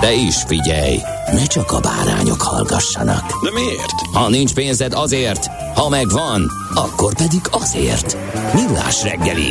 [0.00, 0.98] De is figyelj,
[1.32, 3.44] ne csak a bárányok hallgassanak.
[3.44, 3.92] De miért?
[4.12, 8.16] Ha nincs pénzed azért, ha megvan, akkor pedig azért.
[8.54, 9.50] Millás reggeli.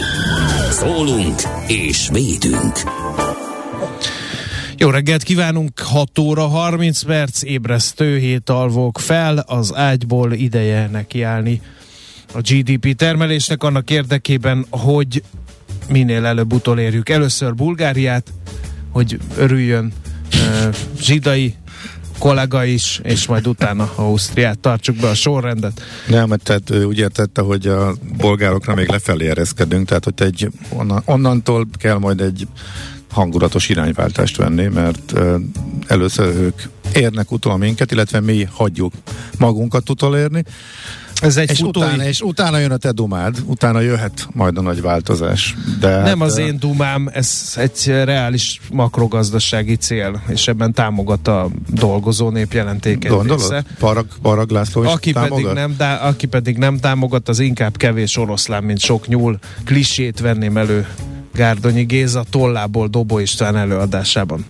[0.70, 2.74] Szólunk és védünk.
[4.77, 11.62] Jó reggelt kívánunk, 6 óra 30 perc, ébresztő hét alvok fel, az ágyból ideje nekiállni
[12.36, 15.24] a GDP termelésnek annak érdekében, hogy
[15.90, 18.32] minél előbb utolérjük először Bulgáriát,
[18.91, 19.94] hogy örüljön
[21.00, 21.56] zsidai
[22.20, 25.82] kollega is, és majd utána Ausztriát tartsuk be a sorrendet.
[26.08, 30.50] Nem, mert tehát ő úgy értette, hogy a bolgárokra még lefelé ereszkedünk, tehát hogy egy,
[30.70, 32.48] onnan, onnantól kell majd egy
[33.12, 35.14] hangulatos irányváltást venni, mert
[35.88, 36.62] először ők
[36.94, 38.94] érnek utol minket, illetve mi hagyjuk
[39.38, 40.44] magunkat utolérni.
[41.21, 41.84] Ez egy és, futói...
[41.84, 45.55] utána, és utána jön a te dumád, utána jöhet majd a nagy változás.
[45.80, 51.49] De Nem hát, az én dumám, ez egy reális makrogazdasági cél, és ebben támogat a
[51.70, 53.40] dolgozó nép jelentékeny Gondolod?
[53.40, 53.63] része.
[53.80, 55.41] Parag, Parag László is Aki támogat?
[55.41, 59.40] pedig, nem, dá, aki pedig nem támogat, az inkább kevés oroszlán, mint sok nyúl.
[59.63, 60.88] Klisét venném elő
[61.36, 64.46] Gárdonyi Géza tollából Dobó István előadásában.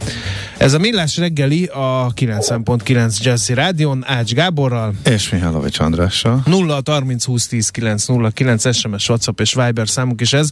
[0.57, 6.41] Ez a Millás reggeli a 90.9 Jazzy Rádion Ács Gáborral, És Mihálovics Andrással.
[6.45, 10.49] 0 30 20 10 909 SMS, WhatsApp és Viber számunk is ez.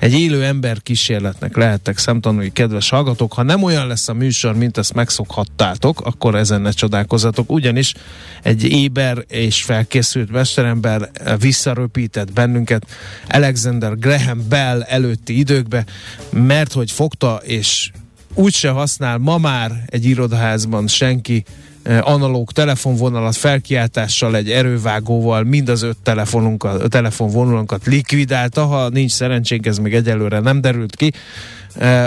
[0.00, 3.32] Egy élő ember kísérletnek lehettek szemtanúi kedves hallgatók.
[3.32, 7.52] Ha nem olyan lesz a műsor, mint ezt megszokhattátok, akkor ezen ne csodálkozzatok.
[7.52, 7.94] Ugyanis
[8.42, 12.86] egy éber és felkészült mesterember visszaröpített bennünket
[13.28, 15.38] Alexander Graham Bell előtti
[15.76, 15.84] időkbe,
[16.30, 17.90] mert hogy fogta és
[18.34, 21.44] úgyse használ ma már egy irodaházban senki
[21.82, 29.66] eh, analóg telefonvonalat felkiáltással, egy erővágóval mind az öt telefonunkat, telefonvonalunkat likvidálta, ha nincs szerencsénk,
[29.66, 31.12] ez még egyelőre nem derült ki,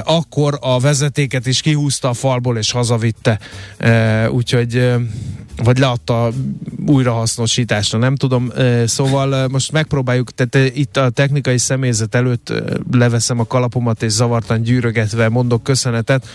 [0.03, 3.39] akkor a vezetéket is kihúzta a falból és hazavitte,
[3.77, 4.95] eh, úgyhogy eh,
[5.63, 6.31] vagy leadta
[6.85, 8.51] újrahasznosításra, nem tudom.
[8.57, 12.59] Eh, Szóval eh, most megpróbáljuk, tehát eh, itt a technikai személyzet előtt eh,
[12.91, 16.27] leveszem a kalapomat és zavartan gyűrögetve mondok köszönetet,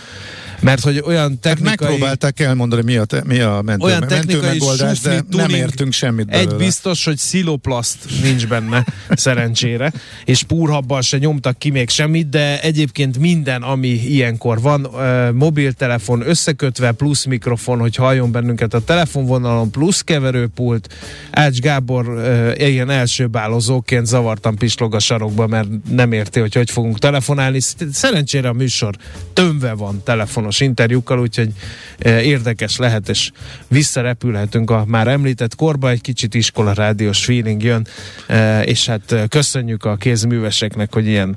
[0.65, 1.75] mert hogy olyan Hát technikai...
[1.87, 5.51] megpróbálták elmondani, mi a, te, mi a mentő, Olyan technikai megoldás, de sufni nem tuning.
[5.51, 6.51] értünk semmit belőle.
[6.51, 9.91] Egy biztos, hogy sziloplaszt nincs benne, szerencsére,
[10.25, 14.89] és púrhabbal se nyomtak ki még semmit, de egyébként minden, ami ilyenkor van,
[15.33, 20.93] mobiltelefon összekötve, plusz mikrofon, hogy halljon bennünket a telefonvonalon, plusz keverőpult,
[21.31, 22.23] Ács Gábor
[22.57, 27.59] ilyen elsőbálozóként zavartan pislog a sarokba, mert nem érti, hogy hogy fogunk telefonálni.
[27.91, 28.95] Szerencsére a műsor
[29.33, 31.51] tömve van telefonos interjúkkal, úgyhogy
[31.99, 33.31] ö, érdekes lehet, és
[33.67, 37.87] visszarepülhetünk a már említett korba, egy kicsit iskola rádiós feeling jön,
[38.27, 41.35] e, és hát e, köszönjük a kézműveseknek, hogy ilyen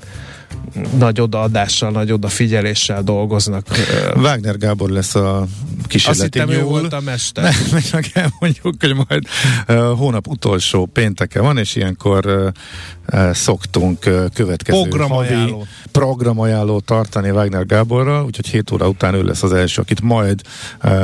[0.97, 3.65] nagy odaadással, nagy odafigyeléssel dolgoznak.
[4.15, 6.69] Wagner Gábor lesz a Azt kísérleti hittem, ő nyúl.
[6.69, 7.43] volt a mester.
[7.43, 9.23] Nem, meg elmondjuk, hogy majd
[9.67, 12.47] uh, hónap utolsó pénteke van, és ilyenkor uh,
[13.13, 13.99] uh, szoktunk
[14.33, 15.53] következő Programajánló.
[15.53, 20.41] havi programajánlót tartani Wagner Gáborral, úgyhogy 7 óra után ő lesz az első, akit majd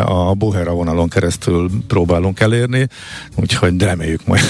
[0.05, 2.87] a Bohera vonalon keresztül próbálunk elérni,
[3.35, 4.43] úgyhogy reméljük majd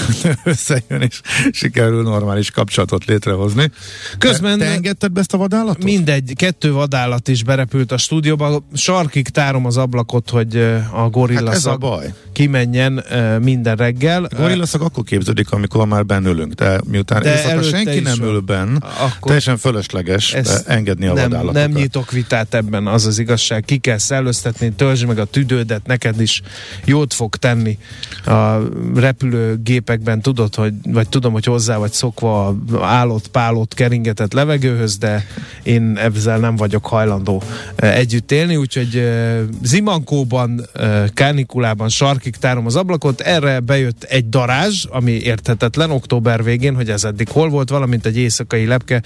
[0.44, 1.20] összejön, és
[1.52, 3.70] sikerül normális kapcsolatot létrehozni.
[4.18, 5.84] Közben- Te, te engedted be ezt a vadállatot?
[5.84, 8.62] Mindegy, kettő vadállat is berepült a stúdióba.
[8.74, 12.12] Sarkig tárom az ablakot, hogy e, a gorilla Hát ez a szag baj.
[12.32, 14.24] kimenjen e, minden reggel.
[14.24, 18.76] A gorillaszak akkor képződik, amikor már bennülünk, de miután De éjszaka senki nem ül benn,
[18.76, 20.32] Akkor- teljesen fölösleges
[20.66, 21.54] engedni a nem, vadállatokat.
[21.54, 23.64] nem nyitok vitát ebben, az az igazság.
[23.64, 26.42] Ki kell szellőztetni, töltsd meg a tüdődet, neked is
[26.84, 27.78] jót fog tenni.
[28.26, 28.56] A
[28.94, 34.32] repülőgépekben tudod, hogy, vagy tudom, hogy hozzá vagy szokva állott, pálott, keringetett
[34.76, 35.24] levegőhöz, de
[35.62, 37.42] én ezzel nem vagyok hajlandó
[37.76, 44.28] eh, együtt élni, úgyhogy eh, Zimankóban, eh, Kánikulában sarkig tárom az ablakot, erre bejött egy
[44.28, 49.02] darázs, ami érthetetlen október végén, hogy ez eddig hol volt, valamint egy éjszakai lepke,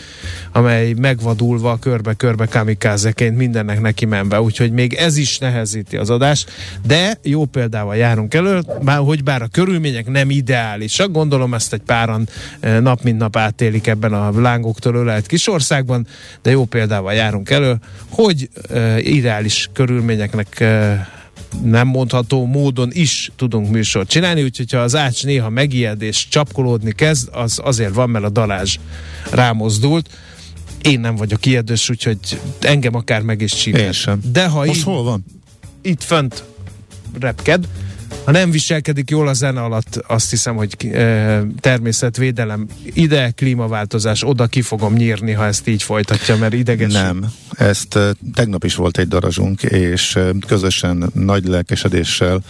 [0.52, 6.50] amely megvadulva körbe-körbe kamikázeként mindennek neki menve, úgyhogy még ez is nehezíti az adást,
[6.86, 11.82] de jó példával járunk elő, bár, hogy bár a körülmények nem ideálisak, gondolom ezt egy
[11.86, 12.28] páran
[12.80, 15.26] nap mint nap átélik ebben a lángoktól ölelt
[15.60, 16.06] kisországban,
[16.42, 17.78] de jó példával járunk elő,
[18.08, 20.94] hogy uh, ideális körülményeknek uh,
[21.62, 26.92] nem mondható módon is tudunk műsort csinálni, úgyhogy ha az Ács néha megijed és csapkolódni
[26.92, 28.76] kezd, az azért van, mert a Dalázs
[29.30, 30.08] rámozdult.
[30.82, 32.18] Én nem vagyok ijedős, úgyhogy
[32.60, 33.92] engem akár meg is csinál.
[34.32, 35.24] De ha Most így, hol van?
[35.82, 36.44] Itt fönt
[37.20, 37.68] repked,
[38.30, 44.46] ha nem viselkedik jól a zene alatt, azt hiszem, hogy e, természetvédelem ide, klímaváltozás, oda
[44.46, 46.92] ki fogom nyírni, ha ezt így folytatja, mert ideges.
[46.92, 52.40] Nem, ezt e, tegnap is volt egy darazsunk, és e, közösen nagy lelkesedéssel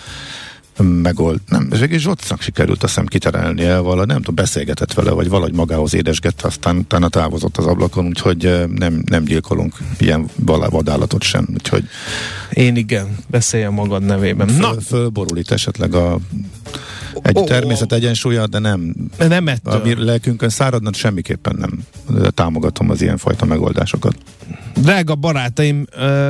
[0.84, 1.40] megold.
[1.48, 5.54] Nem, és végig Zsocnak sikerült azt hiszem kiterelnie, vala, nem tudom, beszélgetett vele, vagy valahogy
[5.54, 10.28] magához édesgette, aztán utána távozott az ablakon, úgyhogy nem, nem gyilkolunk ilyen
[10.70, 11.84] vadállatot sem, úgyhogy
[12.50, 14.48] én igen, beszéljen magad nevében.
[14.48, 14.80] Föl, Na.
[14.80, 16.18] Fölborul itt esetleg a
[17.22, 18.94] egy oh, természet egyensúlya, de nem.
[19.18, 19.74] Nem ettől.
[19.74, 21.78] A mi lelkünkön száradnak, semmiképpen nem
[22.34, 24.16] támogatom az ilyenfajta megoldásokat.
[24.76, 25.84] Drága barátaim,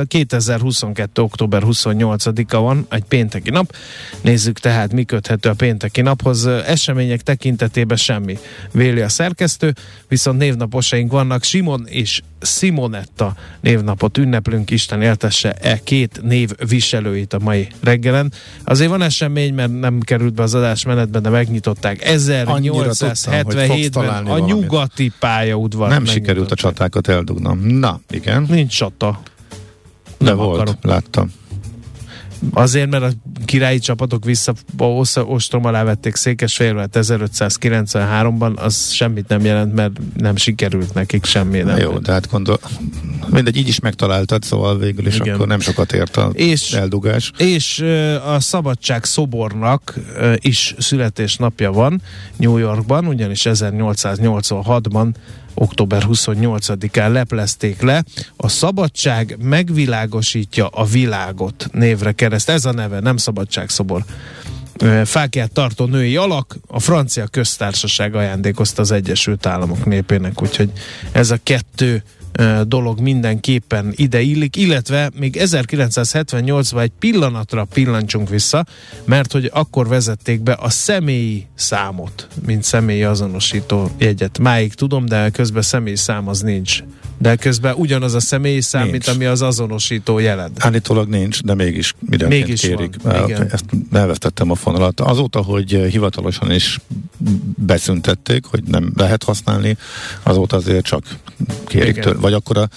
[0.07, 1.21] 2022.
[1.21, 3.75] október 28-a van, egy pénteki nap.
[4.21, 6.45] Nézzük tehát, mi köthető a pénteki naphoz.
[6.45, 8.37] Események tekintetében semmi.
[8.71, 9.73] Véli a szerkesztő,
[10.07, 11.43] viszont névnaposaink vannak.
[11.43, 18.33] Simon és Simonetta névnapot ünneplünk, Isten éltesse e két név viselőit a mai reggelen.
[18.63, 19.99] Azért van esemény, mert nem
[20.31, 25.89] került be az adásmenetben, de megnyitották 1877-ben a nyugati pályaudvar.
[25.89, 27.59] Nem sikerült a csatákat eldugnom.
[27.59, 28.45] Na, igen.
[28.49, 29.19] Nincs csata.
[30.17, 30.83] De nem volt, akarok.
[30.83, 31.31] láttam.
[32.53, 33.11] Azért, mert a
[33.45, 34.53] királyi csapatok vissza
[35.25, 41.59] ostrom alá vették Székesfehérvárt 1593-ban, az semmit nem jelent, mert nem sikerült nekik semmi.
[41.59, 42.59] Nem jó, de hát gondol,
[43.29, 45.33] mindegy, így is megtaláltad, szóval végül is Igen.
[45.33, 47.31] akkor nem sokat ért a és, eldugás.
[47.37, 47.79] És
[48.25, 49.99] a Szabadság szobornak
[50.35, 52.01] is születésnapja van
[52.37, 55.13] New Yorkban, ugyanis 1886-ban
[55.53, 58.03] október 28-án leplezték le.
[58.35, 62.49] A szabadság megvilágosítja a világot névre kereszt.
[62.49, 64.03] Ez a neve, nem szabadságszobor.
[65.05, 70.71] Fákját tartó női alak, a francia köztársaság ajándékozta az Egyesült Államok népének, úgyhogy
[71.11, 72.03] ez a kettő
[72.67, 78.65] dolog mindenképpen ide illik, illetve még 1978-ban egy pillanatra pillancsunk vissza,
[79.05, 84.39] mert hogy akkor vezették be a személyi számot, mint személyi azonosító jegyet.
[84.39, 86.83] Máig tudom, de közben személyi szám az nincs.
[87.17, 88.91] De közben ugyanaz a személyi szám, nincs.
[88.91, 90.51] mint ami az azonosító jeled.
[90.59, 92.95] Állítólag nincs, de mégis mindenként mégis kérik.
[93.03, 93.49] Van, igen.
[93.51, 94.99] Ezt elvesztettem a fonalat.
[94.99, 96.79] Azóta, hogy hivatalosan is
[97.57, 99.77] beszüntették, hogy nem lehet használni,
[100.23, 101.03] azóta azért csak
[101.65, 102.17] kérik tőle.
[102.21, 102.69] Vagy akkor a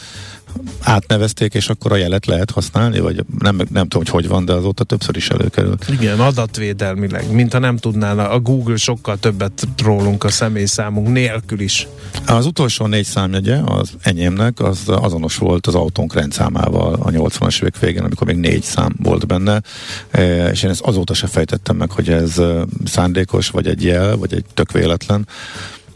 [0.81, 4.53] átnevezték, és akkor a jelet lehet használni, vagy nem, nem tudom, hogy hogy van, de
[4.53, 5.87] azóta többször is előkerült.
[5.91, 11.89] Igen, adatvédelmileg, mintha nem tudnána, a Google sokkal többet rólunk a személyszámunk nélkül is.
[12.27, 17.79] Az utolsó négy számjegye az enyémnek, az azonos volt az autónk rendszámával a 80-as évek
[17.79, 19.63] végén, amikor még négy szám volt benne,
[20.11, 24.17] e, és én ezt azóta se fejtettem meg, hogy ez e, szándékos, vagy egy jel,
[24.17, 25.29] vagy egy tök véletlen.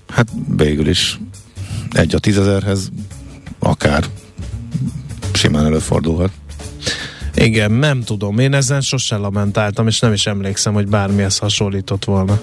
[0.09, 1.19] Hát végül is
[1.93, 2.91] egy a tízezerhez
[3.69, 4.05] akár
[5.33, 6.31] simán előfordulhat.
[7.35, 8.39] Igen, nem tudom.
[8.39, 12.41] Én ezen sosem lamentáltam, és nem is emlékszem, hogy bármihez hasonlított volna.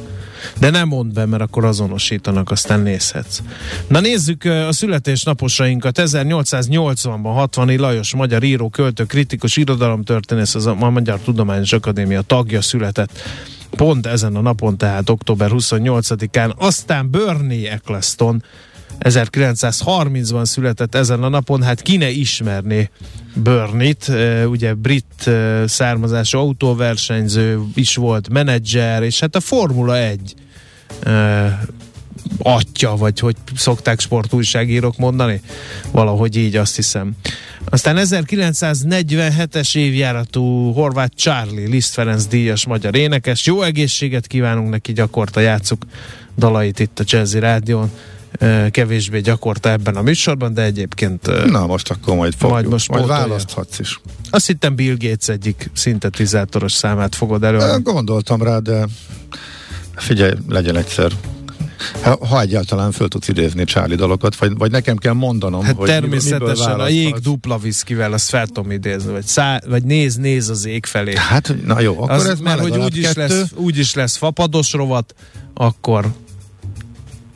[0.60, 3.39] De nem mondd be, mert akkor azonosítanak, aztán nézhetsz.
[3.88, 6.00] Na nézzük a születésnaposainkat.
[6.01, 13.22] 1880-ban 60 Lajos magyar író, költő, kritikus, irodalomtörténész, az a Magyar Tudományos Akadémia tagja született
[13.69, 16.56] pont ezen a napon, tehát október 28-án.
[16.56, 18.44] Aztán Bernie Eccleston
[19.00, 22.90] 1930-ban született ezen a napon, hát ki ne ismerné
[23.34, 24.12] Burnit,
[24.50, 25.30] ugye brit
[25.66, 30.34] származású autóversenyző is volt, menedzser, és hát a Formula 1
[32.38, 35.42] atya, vagy hogy szokták sportújságírók mondani?
[35.92, 37.12] Valahogy így azt hiszem.
[37.70, 43.46] Aztán 1947-es évjáratú Horváth Charlie, Liszt Ferenc díjas magyar énekes.
[43.46, 45.86] Jó egészséget kívánunk neki, gyakorta játszuk
[46.38, 47.92] dalait itt a Jazzy Rádión
[48.72, 51.46] kevésbé gyakorta ebben a műsorban, de egyébként...
[51.51, 52.51] Na, most akkor majd fogjuk.
[52.51, 54.00] Majd, most majd választhatsz is.
[54.30, 57.80] Azt hittem Bill Gates egyik szintetizátoros számát fogod elő.
[57.84, 58.88] Gondoltam rá, de
[59.96, 61.12] figyelj, legyen egyszer
[62.01, 65.88] ha, ha egyáltalán föl tudsz idézni Charlie dalokat, vagy, vagy nekem kell mondanom, hát hogy
[65.88, 70.65] természetesen a jég dupla viszkivel azt fel tudom idézni, vagy, szá, vagy néz, néz az
[70.65, 71.13] ég felé.
[71.15, 74.74] Hát, na jó, akkor az, ez mert hogy úgy is, lesz, úgy is lesz fapados
[74.74, 75.15] rovat,
[75.54, 76.12] akkor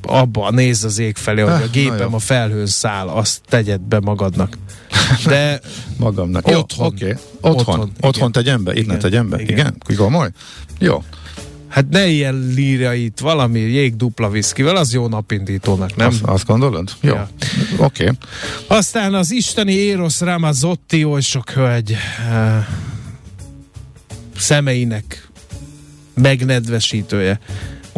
[0.02, 4.58] abba nézz az ég felé, hogy a gépem a felhőn száll, azt tegyed be magadnak.
[5.26, 5.60] De
[5.98, 6.48] magamnak.
[6.48, 6.86] Otthon.
[6.86, 7.14] Okay.
[7.42, 7.80] Otthon.
[7.80, 8.74] Otthon, otthon tegyem be?
[8.86, 9.42] Ne tegyem be?
[9.42, 9.54] Igen.
[9.54, 9.98] igen.
[9.98, 10.30] Komoly?
[10.80, 11.04] Jó.
[11.68, 16.08] Hát ne ilyen lírja itt valami jég dupla viszkivel, az jó napindítónak, nem?
[16.08, 16.92] Azt, azt gondolod?
[17.02, 17.14] Jó.
[17.14, 17.30] Ja.
[17.78, 18.04] Oké.
[18.04, 18.18] Okay.
[18.68, 21.96] Aztán az isteni Eros Ramazzotti, oly sok hölgy
[22.32, 22.66] uh,
[24.38, 25.30] szemeinek
[26.14, 27.40] megnedvesítője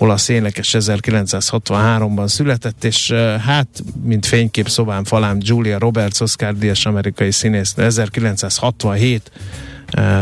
[0.02, 3.12] olasz énekes 1963-ban született, és
[3.46, 3.68] hát,
[4.04, 9.32] mint fénykép szobán falám Julia Roberts, Oscar Díjas amerikai színész 1967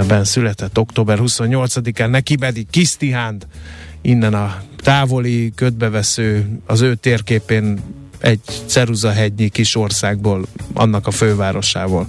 [0.07, 3.47] ben született október 28-án, neki pedig Kisztihánd
[4.01, 7.79] innen a távoli ködbevesző, az ő térképén
[8.19, 12.07] egy ceruzahegynyi kis országból, annak a fővárosából.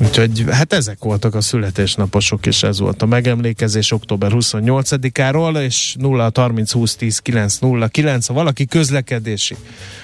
[0.00, 6.30] Úgyhogy hát ezek voltak a születésnaposok, és ez volt a megemlékezés október 28-áról, és 0
[6.34, 8.26] 30 20 10 9 0 9.
[8.26, 9.56] Ha valaki közlekedési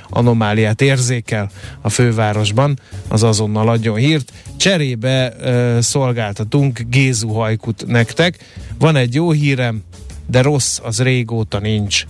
[0.09, 4.33] anomáliát érzékel a fővárosban, az azonnal adjon hírt.
[4.57, 8.39] Cserébe uh, szolgáltatunk Gézu hajkut nektek.
[8.79, 9.83] Van egy jó hírem,
[10.27, 12.05] de rossz az régóta nincs.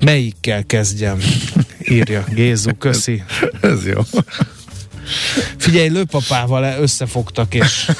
[0.00, 1.18] Melyikkel kezdjem?
[1.88, 3.22] Írja Gézu, köszi.
[3.60, 4.00] Ez, ez jó.
[5.56, 7.90] Figyelj, lőpapával összefogtak, és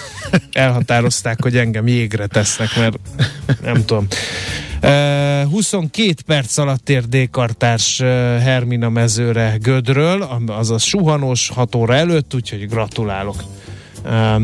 [0.53, 2.99] elhatározták, hogy engem jégre tesznek, mert
[3.63, 4.07] nem tudom.
[4.83, 8.07] Uh, 22 perc alatt ér D-kartárs uh,
[8.39, 13.45] Hermina mezőre Gödről, azaz suhanós 6 óra előtt, úgyhogy gratulálok.
[14.05, 14.43] Uh,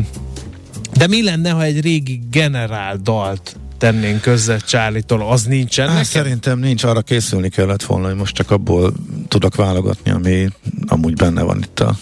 [0.93, 6.59] de mi lenne, ha egy régi generál dalt tennénk közze Csálitól, az nincsen hát, Szerintem
[6.59, 8.93] nincs, arra készülni kellett volna, hogy most csak abból
[9.27, 10.47] tudok válogatni, ami
[10.87, 11.95] amúgy benne van itt a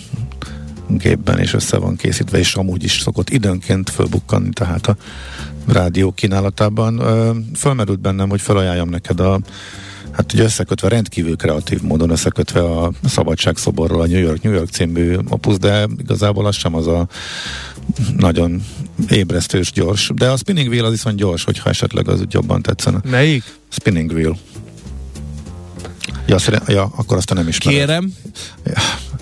[0.98, 4.96] gépben, és össze van készítve, és amúgy is szokott időnként fölbukkanni, tehát a
[5.68, 7.02] rádió kínálatában.
[7.56, 9.40] Fölmerült bennem, hogy felajánljam neked a
[10.12, 15.16] hát ugye összekötve rendkívül kreatív módon összekötve a Szabadságszoborról a New York, New York című
[15.30, 17.08] opus, de igazából az sem az a
[18.18, 18.64] nagyon
[19.10, 23.00] ébresztős gyors, de a Spinning Wheel az viszont gyors, hogyha esetleg az jobban tetszene.
[23.10, 23.44] Melyik?
[23.70, 24.38] Spinning Wheel.
[26.28, 27.80] Ja, szerint, ja akkor azt nem ismerem.
[27.80, 28.14] Kérem.
[28.66, 28.82] Ja,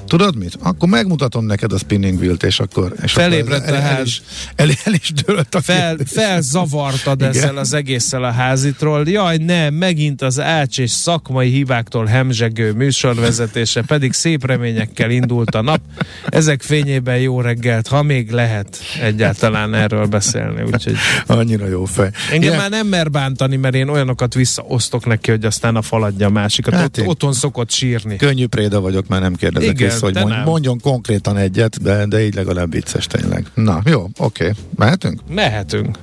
[0.10, 0.58] Tudod mit?
[0.62, 2.94] Akkor megmutatom neked a spinning wheel-t, és akkor...
[3.02, 3.98] És Felébredt akkor el, a ház.
[3.98, 4.22] El is,
[4.56, 9.08] el, el is dőlt a Fel, felzavartad ezzel az egésszel a házitról.
[9.08, 15.62] Jaj, nem, megint az ács és szakmai hibáktól hemzsegő műsorvezetése, pedig szép reményekkel indult a
[15.62, 15.82] nap.
[16.26, 20.62] Ezek fényében jó reggelt, ha még lehet egyáltalán erről beszélni.
[20.62, 20.96] Úgyhogy...
[21.26, 22.10] Annyira jó fej.
[22.32, 22.58] Engem Ilyen...
[22.58, 26.74] már nem mer bántani, mert én olyanokat visszaosztok neki, hogy aztán a faladja a másikat.
[26.74, 28.16] Hát Ott, otthon szokott sírni.
[28.16, 32.26] Könnyű préda vagyok, már nem kérdezek Igen, vissza, hogy mond, mondjon konkrétan egyet, de, de
[32.26, 33.46] így legalább vicces tényleg.
[33.54, 34.44] Na, jó, oké.
[34.44, 34.56] Okay.
[34.76, 35.22] Mehetünk?
[35.30, 36.00] Mehetünk.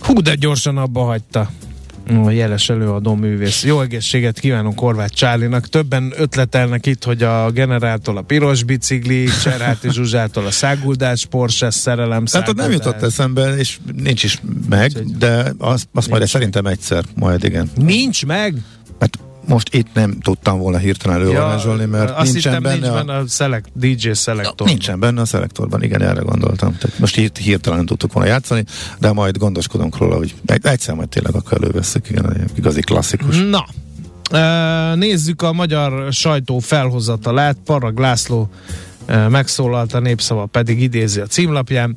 [0.00, 1.50] Hú, de gyorsan abba hagyta
[2.24, 3.64] a jeles előadó művész.
[3.64, 5.68] Jó egészséget kívánunk Korvács Csálinak.
[5.68, 12.24] Többen ötletelnek itt, hogy a generáltól a piros bicikli, Cserháti Zsuzsától a száguldás, Porsche szerelem
[12.32, 17.04] Hát ott nem jutott eszembe, és nincs is meg, de azt, azt majd szerintem egyszer,
[17.14, 17.70] majd igen.
[17.76, 18.54] Nincs meg?
[19.00, 23.20] Hát most itt nem tudtam volna hirtelen elővarázsolni, mert azt nincsen benne, nincs benne a,
[23.20, 24.66] a select, DJ szelektor.
[24.66, 26.76] Nincsen benne a szelektorban, igen, erre gondoltam.
[26.78, 28.64] Tehát most itt hirtelen nem tudtuk volna játszani,
[28.98, 33.36] de majd gondoskodunk róla, hogy egyszer majd tényleg akkor előveszek, igen, egy igazi klasszikus.
[33.48, 33.64] Na,
[34.94, 37.56] nézzük a magyar sajtó felhozatalát.
[37.64, 38.50] Parag László
[39.28, 41.96] megszólalt, a népszava pedig idézi a címlapján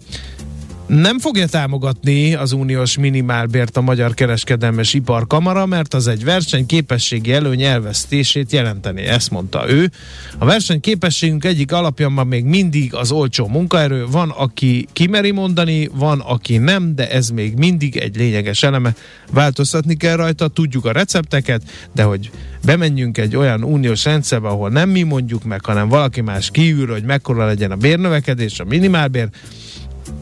[0.88, 7.62] nem fogja támogatni az uniós minimálbért a Magyar Kereskedelmes Iparkamara, mert az egy versenyképességi előny
[7.62, 9.02] elvesztését jelenteni.
[9.02, 9.92] Ezt mondta ő.
[10.38, 14.06] A versenyképességünk egyik alapja ma még mindig az olcsó munkaerő.
[14.06, 18.96] Van, aki kimeri mondani, van, aki nem, de ez még mindig egy lényeges eleme.
[19.32, 21.62] Változtatni kell rajta, tudjuk a recepteket,
[21.94, 22.32] de hogy
[22.66, 27.04] bemenjünk egy olyan uniós rendszerbe, ahol nem mi mondjuk meg, hanem valaki más kiül, hogy
[27.04, 29.30] mekkora legyen a bérnövekedés, a minimálbér,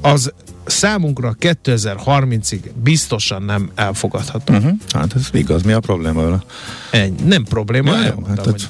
[0.02, 0.34] az
[0.66, 4.54] számunkra 2030-ig biztosan nem elfogadható.
[4.54, 4.72] Uh-huh.
[4.94, 6.44] Hát ez igaz, mi a probléma vele?
[6.92, 7.22] Ennyi.
[7.26, 8.68] Nem probléma, ja, jó, hát ez...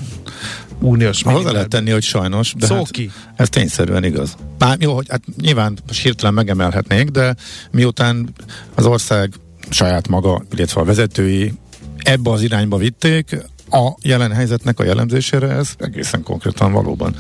[0.79, 2.91] uniós Hozzá lehet tenni, hogy sajnos, de hát
[3.35, 4.35] ez tényszerűen igaz.
[4.57, 7.35] Bár jó, hogy hát nyilván hirtelen megemelhetnénk, de
[7.71, 8.33] miután
[8.75, 9.33] az ország
[9.69, 11.53] saját maga, illetve a vezetői
[11.97, 17.15] ebbe az irányba vitték, a jelen helyzetnek a jellemzésére ez egészen konkrétan valóban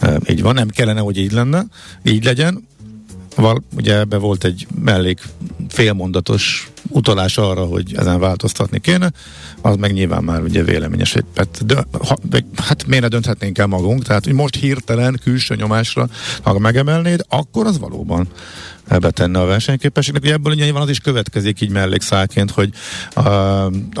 [0.00, 0.54] e, így van.
[0.54, 1.66] Nem kellene, hogy így lenne,
[2.02, 2.68] így legyen,
[3.36, 5.20] Val, ugye ebbe volt egy mellék
[5.68, 9.10] félmondatos utalás arra, hogy ezen változtatni kéne,
[9.60, 11.16] az meg nyilván már ugye véleményes.
[11.34, 12.16] Hát, de, ha,
[12.56, 16.08] hát miért ne dönthetnénk el magunk, tehát hogy most hirtelen külső nyomásra,
[16.42, 18.28] ha megemelnéd, akkor az valóban
[18.88, 20.22] betenne a versenyképességnek.
[20.22, 22.70] Ugye ebből nyilván az is következik így mellékszálként, hogy
[23.14, 23.20] a,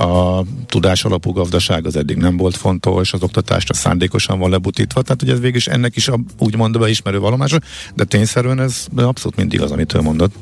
[0.00, 5.02] a tudás alapú gazdaság az eddig nem volt fontos, az oktatást a szándékosan van lebutítva,
[5.02, 7.58] tehát ugye ez végig ennek is a, úgymond beismerő vallomása,
[7.94, 10.34] de tényszerűen ez abszolút mindig az, amit ő mondott.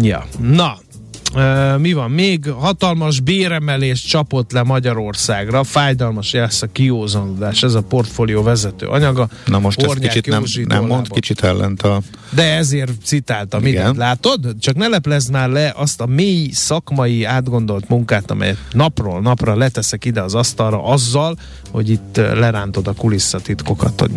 [0.00, 0.78] Ja, na,
[1.34, 2.50] Uh, mi van még?
[2.50, 9.28] Hatalmas béremelés csapott le Magyarországra, fájdalmas jelsz a kiózanodás, ez a portfólió vezető anyaga.
[9.46, 12.00] Na most ezt kicsit nem, nem mond kicsit ellent a...
[12.30, 13.94] De ezért citáltam, igen.
[13.96, 14.54] Látod?
[14.60, 20.04] Csak ne leplezd már le azt a mély szakmai átgondolt munkát, amelyet napról napra leteszek
[20.04, 21.36] ide az asztalra azzal,
[21.70, 24.00] hogy itt lerántod a kulisszatitkokat.
[24.00, 24.10] Hogy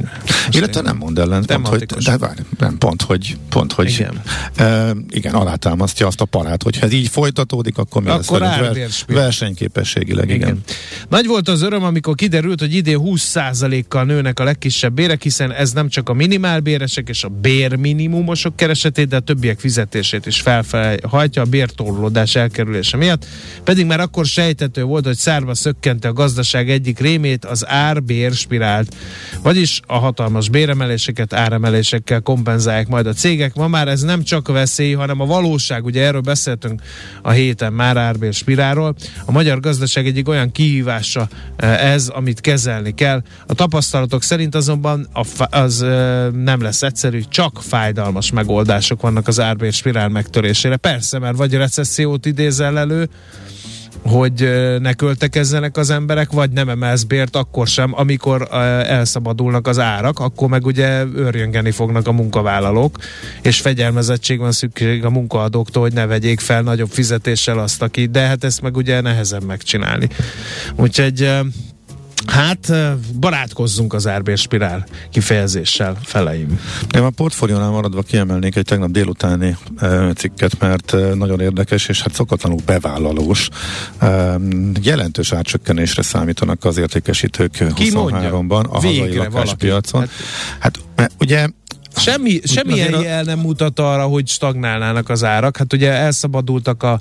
[0.51, 4.21] Illetve nem mond ellent, pont, hogy, de várj, nem, pont, hogy, pont, hogy igen.
[4.55, 9.03] E, igen, alátámasztja azt a parát, hogy ez így folytatódik, akkor mi akkor lesz vers,
[9.07, 10.37] versenyképességileg, igen.
[10.39, 10.61] igen.
[11.09, 15.71] Nagy volt az öröm, amikor kiderült, hogy idén 20%-kal nőnek a legkisebb bérek, hiszen ez
[15.71, 21.45] nem csak a minimálbéresek és a bérminimumosok keresetét, de a többiek fizetését is felfelhajtja a
[21.45, 23.25] bértorlódás elkerülése miatt.
[23.63, 28.95] Pedig már akkor sejtető volt, hogy szárba szökkente a gazdaság egyik rémét, az ár-bér spirált.
[29.41, 33.55] Vagyis a hatalmas béremeléseket áremelésekkel kompenzálják majd a cégek.
[33.55, 35.85] Ma már ez nem csak veszély, hanem a valóság.
[35.85, 36.81] Ugye erről beszéltünk
[37.21, 38.95] a héten már árbér spiráról.
[39.25, 43.21] A magyar gazdaság egyik olyan kihívása eh, ez, amit kezelni kell.
[43.47, 45.07] A tapasztalatok szerint azonban
[45.49, 50.77] az eh, nem lesz egyszerű, csak fájdalmas megoldások vannak az árbér spirál megtörésére.
[50.77, 53.09] Persze, mert vagy recessziót idézel elő,
[54.03, 58.47] hogy ne költekezzenek az emberek, vagy nem emelsz bért akkor sem, amikor
[58.87, 62.97] elszabadulnak az árak, akkor meg ugye őrjöngeni fognak a munkavállalók,
[63.41, 68.19] és fegyelmezettség van szükség a munkaadóktól, hogy ne vegyék fel nagyobb fizetéssel azt, aki, de
[68.19, 70.07] hát ezt meg ugye nehezebb megcsinálni.
[70.75, 71.29] Úgyhogy
[72.27, 72.73] Hát
[73.19, 76.59] barátkozzunk az árbérspirál kifejezéssel feleim.
[76.95, 79.57] Én a portfóliónál maradva kiemelnék egy tegnap délutáni
[80.15, 83.49] cikket, mert nagyon érdekes, és hát szokatlanul bevállalós.
[84.81, 90.01] Jelentős átcsökkenésre számítanak az értékesítők 23-ban a hazai lakáspiacon.
[90.59, 91.47] Hát, hát ugye
[91.95, 95.57] Semmi, semmilyen jel nem mutat arra, hogy stagnálnának az árak.
[95.57, 96.99] Hát ugye elszabadultak a,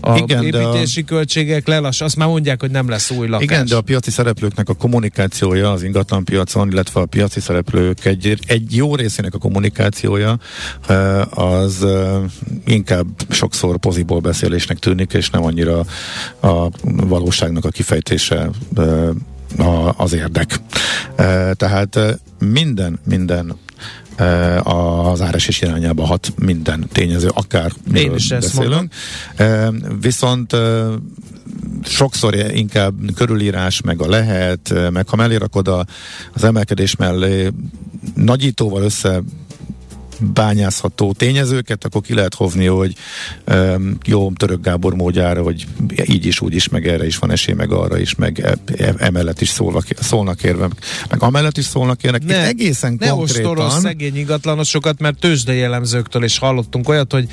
[0.00, 1.04] a Igen, építési a...
[1.04, 3.44] költségek, lelass, azt már mondják, hogy nem lesz új lakás.
[3.44, 8.38] Igen, de a piaci szereplőknek a kommunikációja az ingatlan piacon, illetve a piaci szereplők egy,
[8.46, 10.38] egy jó részének a kommunikációja
[11.30, 11.86] az
[12.66, 15.84] inkább sokszor poziból beszélésnek tűnik, és nem annyira
[16.40, 18.50] a valóságnak a kifejtése
[19.96, 20.60] az érdek.
[21.52, 23.56] Tehát minden, minden
[24.62, 28.92] az áresés irányába hat minden tényező, akár Én is beszélünk.
[30.00, 30.56] Viszont
[31.84, 35.86] sokszor inkább körülírás, meg a lehet, meg ha mellé rakod a,
[36.32, 37.50] az emelkedés mellé
[38.14, 39.22] nagyítóval össze
[40.32, 42.94] bányászható tényezőket, akkor ki lehet hozni, hogy
[43.46, 45.66] um, jó, török Gábor módjára, hogy
[46.04, 48.94] így is, úgy is, meg erre is van esély, meg arra is, meg e, e,
[48.98, 50.68] emellett is szólnak, szólnak érve,
[51.10, 52.24] meg amellett is szólnak érnek.
[52.24, 53.56] Ne, egészen ne konkrétan...
[53.56, 57.28] Ne szegény ingatlanosokat, mert tőzsdei jellemzőktől is hallottunk olyat, hogy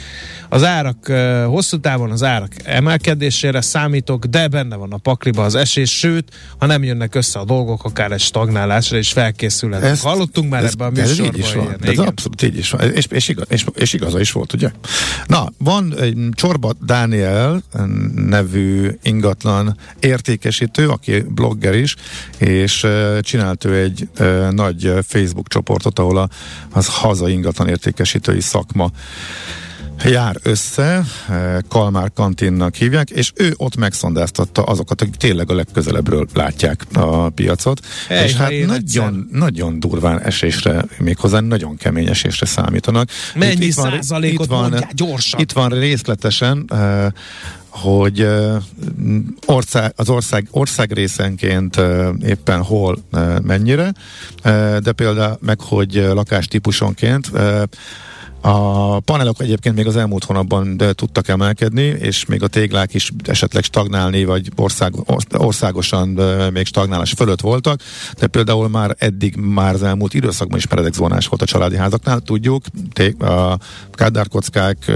[0.49, 1.07] az árak
[1.45, 6.65] hosszú távon az árak emelkedésére számítok, de benne van a pakliba az esés, sőt, ha
[6.65, 9.97] nem jönnek össze a dolgok, akár egy stagnálásra is felkészülhetünk.
[9.97, 11.27] Hallottunk már ebben a műsorban.
[11.27, 11.75] Ez így is van.
[11.81, 12.80] Ez abszolút így is van.
[12.93, 14.71] És, és, igaz, és, és igaza is volt, ugye?
[15.25, 17.63] Na, van egy Csorba Dániel
[18.15, 21.95] nevű ingatlan értékesítő, aki blogger is,
[22.37, 22.87] és
[23.21, 24.09] csinált ő egy
[24.51, 26.29] nagy Facebook csoportot, ahol a,
[26.71, 28.91] az haza ingatlan értékesítői szakma
[30.03, 36.27] jár össze, eh, Kalmár kantinnak hívják, és ő ott megszondáztatta azokat, akik tényleg a legközelebbről
[36.33, 43.09] látják a piacot, Hey, és hát nagyon, nagyon durván esésre, méghozzá nagyon kemény esésre számítanak.
[43.35, 45.39] Mennyi itt, itt van, százalékot itt van, mondjál, gyorsan?
[45.39, 47.05] Itt van részletesen uh,
[47.71, 48.27] hogy
[49.45, 51.81] ország, az ország, ország részenként
[52.25, 52.97] éppen hol
[53.41, 53.93] mennyire,
[54.79, 57.31] de például meg, hogy lakástípusonként
[58.41, 63.11] a panelok egyébként még az elmúlt hónapban de tudtak emelkedni, és még a téglák is
[63.25, 64.93] esetleg stagnálni, vagy ország,
[65.31, 66.07] országosan
[66.53, 67.81] még stagnálás fölött voltak,
[68.19, 72.63] de például már eddig, már az elmúlt időszakban is meredek volt a családi házaknál, tudjuk,
[72.93, 73.59] té- a
[73.91, 74.91] kádárkockák,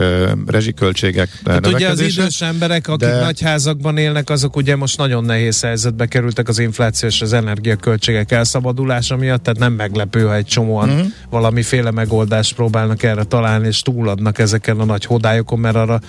[0.46, 3.20] rezsiköltségek Tehát ugye az idős emberek, akik de...
[3.20, 8.32] nagy házakban élnek, azok ugye most nagyon nehéz helyzetbe kerültek az infláció és az energiaköltségek
[8.32, 11.06] elszabadulása miatt, tehát nem meglepő, ha egy csomóan mm-hmm.
[11.30, 16.00] valamiféle megoldást próbálnak erre találni, és túladnak ezeken a nagy hodályokon, mert arra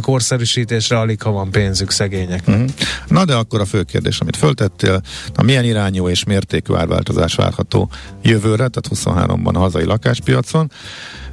[0.00, 2.42] korszerűsítésre alig ha van pénzük szegények.
[2.46, 2.68] Uh-huh.
[3.08, 5.00] Na de akkor a fő kérdés, amit föltettél,
[5.34, 7.90] na milyen irányú és mértékű árváltozás várható
[8.22, 10.70] jövőre, tehát 23-ban a hazai lakáspiacon,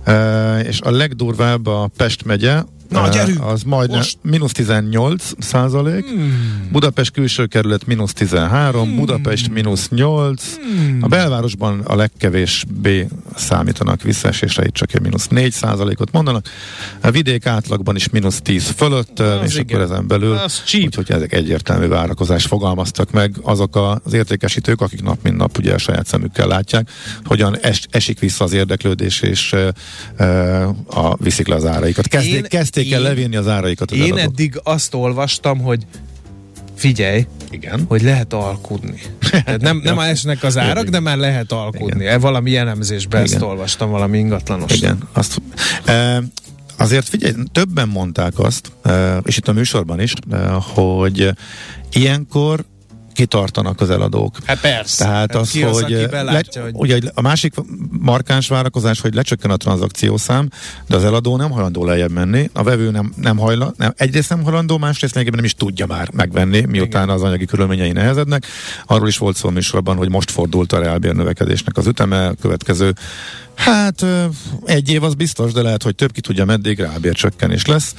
[0.04, 3.46] e, és a legdurvább a Pest megye, Na, gyerünk!
[3.46, 4.18] Az majd Most.
[4.22, 6.68] mínusz 18 százalék, Hmm.
[6.72, 10.98] Budapest külső kerület mínusz 13, Budapest mínusz 8, Hmm.
[11.02, 16.48] a belvárosban a legkevésbé számítanak visszaesésre, itt csak egy mínusz 4 százalékot mondanak,
[17.02, 19.66] a vidék átlagban is mínusz 10 fölött, Az és igen.
[19.82, 25.18] akkor ezen belül, Az úgyhogy ezek egyértelmű várakozást fogalmaztak meg azok az értékesítők, akik nap
[25.24, 26.90] mint nap ugye a saját szemükkel látják,
[27.24, 29.54] hogyan es, esik vissza az érdeklődés, és
[30.18, 32.08] e, a, viszik le az áraikat.
[32.08, 34.20] Kezdték, Én- kezdték el én- levinni az áraikat az Én eladók.
[34.20, 35.86] eddig azt olvastam, hogy
[36.76, 37.86] figyelj, Igen.
[37.88, 39.02] hogy lehet alkudni.
[39.32, 42.04] Tehát nem, nem esnek az árak, de már lehet alkudni.
[42.04, 42.20] Igen.
[42.20, 43.44] Valami elemzésben ezt Igen.
[43.48, 44.72] olvastam, valami ingatlanos.
[44.74, 45.42] Igen, azt,
[45.86, 46.24] e,
[46.78, 51.30] azért figyelj, többen mondták azt, e, és itt a műsorban is, e, hogy
[51.94, 52.66] ilyenkor
[53.20, 54.36] kitartanak az eladók.
[54.46, 55.04] Hát persze.
[55.04, 57.54] Tehát hát az, ki az, hogy, aki belátja, le, hogy ugye a másik
[58.00, 60.50] markáns várakozás, hogy lecsökken a tranzakciószám,
[60.88, 64.44] de az eladó nem hajlandó lejjebb menni, a vevő nem, nem hajla, nem, egyrészt nem
[64.44, 67.16] hajlandó, másrészt lényegében nem is tudja már megvenni, miután Igen.
[67.16, 68.46] az anyagi körülményei nehezednek.
[68.86, 72.94] Arról is volt szó műsorban, hogy most fordult a reálbér növekedésnek az üteme, a következő
[73.60, 74.06] Hát
[74.66, 77.96] egy év az biztos, de lehet, hogy több ki tudja meddig, rábér csökkenés lesz,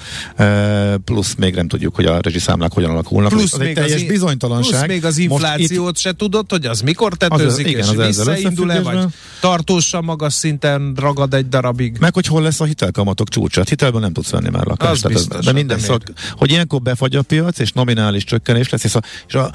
[1.05, 3.31] plusz még nem tudjuk, hogy a rezsiszámlák hogyan alakulnak.
[3.31, 4.73] plusz az egy még, teljes az, bizonytalanság.
[4.73, 9.05] plusz még az inflációt se tudod, hogy az mikor tetőzik, igen, és az visszaindul-e, vagy
[9.41, 11.97] tartósan magas szinten ragad egy darabig.
[12.01, 13.61] Meg hogy hol lesz a hitelkamatok csúcsa.
[13.61, 14.91] Hát hitelben nem tudsz venni már lakást.
[14.93, 16.03] Az Tehát ez- biztos, de minden de szak,
[16.37, 19.51] hogy ilyenkor befagy a piac, és nominális csökkenés lesz, és a, és a,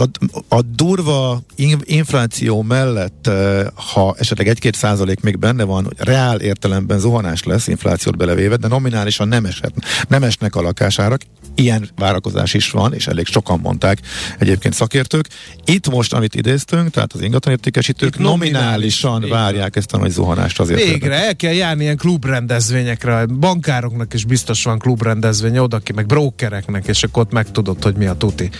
[0.00, 0.08] a,
[0.48, 6.40] a, durva in, infláció mellett, eh, ha esetleg egy-két százalék még benne van, hogy reál
[6.40, 9.74] értelemben zuhanás lesz, inflációt belevéve, de nominálisan nem, esett,
[10.08, 11.20] nem esnek a lakásárak.
[11.54, 13.98] Ilyen várakozás is van, és elég sokan mondták
[14.38, 15.28] egyébként szakértők.
[15.64, 18.52] Itt most, amit idéztünk, tehát az ingatlanértékesítők nominális.
[18.52, 19.30] nominálisan van.
[19.30, 20.82] várják ezt a nagy zuhanást azért.
[20.82, 23.26] Végre el kell járni ilyen klubrendezvényekre.
[23.26, 28.06] Bankároknak is biztos van klubrendezvény, oda ki, meg brókereknek, és akkor ott megtudod, hogy mi
[28.06, 28.50] a tuti.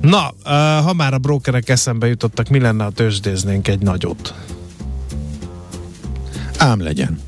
[0.00, 4.34] Na, uh, ha már a brókerek eszembe jutottak, mi lenne, ha tőzsdéznénk egy nagyot?
[6.58, 7.27] Ám legyen.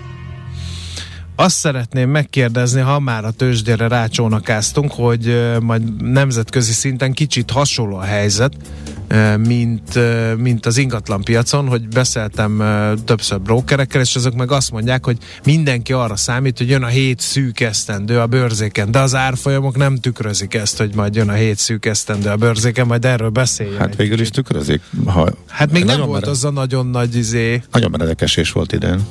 [1.35, 8.01] Azt szeretném megkérdezni, ha már a tőzsdére rácsónakáztunk, hogy majd nemzetközi szinten kicsit hasonló a
[8.01, 8.53] helyzet,
[9.37, 9.99] mint,
[10.37, 12.63] mint az ingatlan piacon, hogy beszéltem
[13.05, 17.19] többször brókerekkel, és azok meg azt mondják, hogy mindenki arra számít, hogy jön a hét
[17.19, 21.57] szűk esztendő a bőrzéken, de az árfolyamok nem tükrözik ezt, hogy majd jön a hét
[21.57, 23.77] szűk esztendő a bőrzéken, majd erről beszéljünk.
[23.79, 24.81] Hát végül is tükrözik.
[25.05, 28.71] Ha, Hát még nem volt mere- az a nagyon nagy izé, Nagyon meredek esés volt
[28.71, 29.01] idén,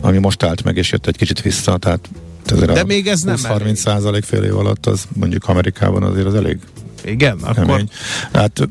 [0.00, 2.08] ami most állt meg, és jött egy kicsit vissza, tehát
[2.52, 3.76] azért De még ez nem 20-30 elég.
[3.76, 6.58] százalék fél év alatt, az mondjuk Amerikában azért az elég
[7.04, 7.88] igen, akkor kemény.
[8.32, 8.68] Hát,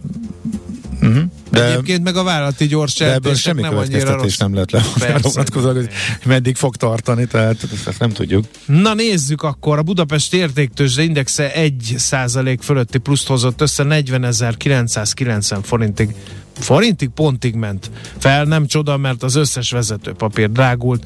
[1.02, 1.24] uh-huh.
[1.52, 5.76] De egyébként meg a vállalati gyors de ebből semmi nem következtetés nem lehet levonni vonatkozóan,
[5.76, 5.90] hogy
[6.26, 8.46] meddig fog tartani, tehát ezt, nem tudjuk.
[8.66, 16.16] Na nézzük akkor, a Budapest értéktőzsde indexe 1 százalék fölötti pluszt hozott össze 40.990 forintig.
[16.60, 21.06] Forintig pontig ment fel, nem csoda, mert az összes vezető papír drágult.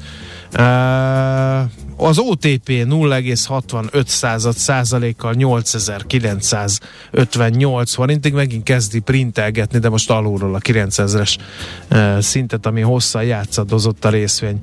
[0.52, 1.70] Uh,
[2.00, 11.36] az OTP 0,65 század százalékkal 8958 forintig megint kezdi printelgetni, de most alulról a 9000-es
[11.90, 14.58] uh, szintet, ami hosszan játszadozott a részvény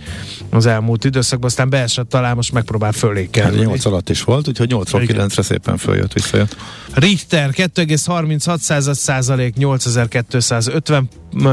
[0.50, 3.66] az elmúlt időszakban, aztán beesett talán most megpróbál fölé Hát kerülni.
[3.66, 5.30] 8 alatt is volt, úgyhogy 8-ról Igen.
[5.30, 6.56] 9-re szépen följött, visszajött.
[6.94, 11.10] Richter 2,36 század százalék 8250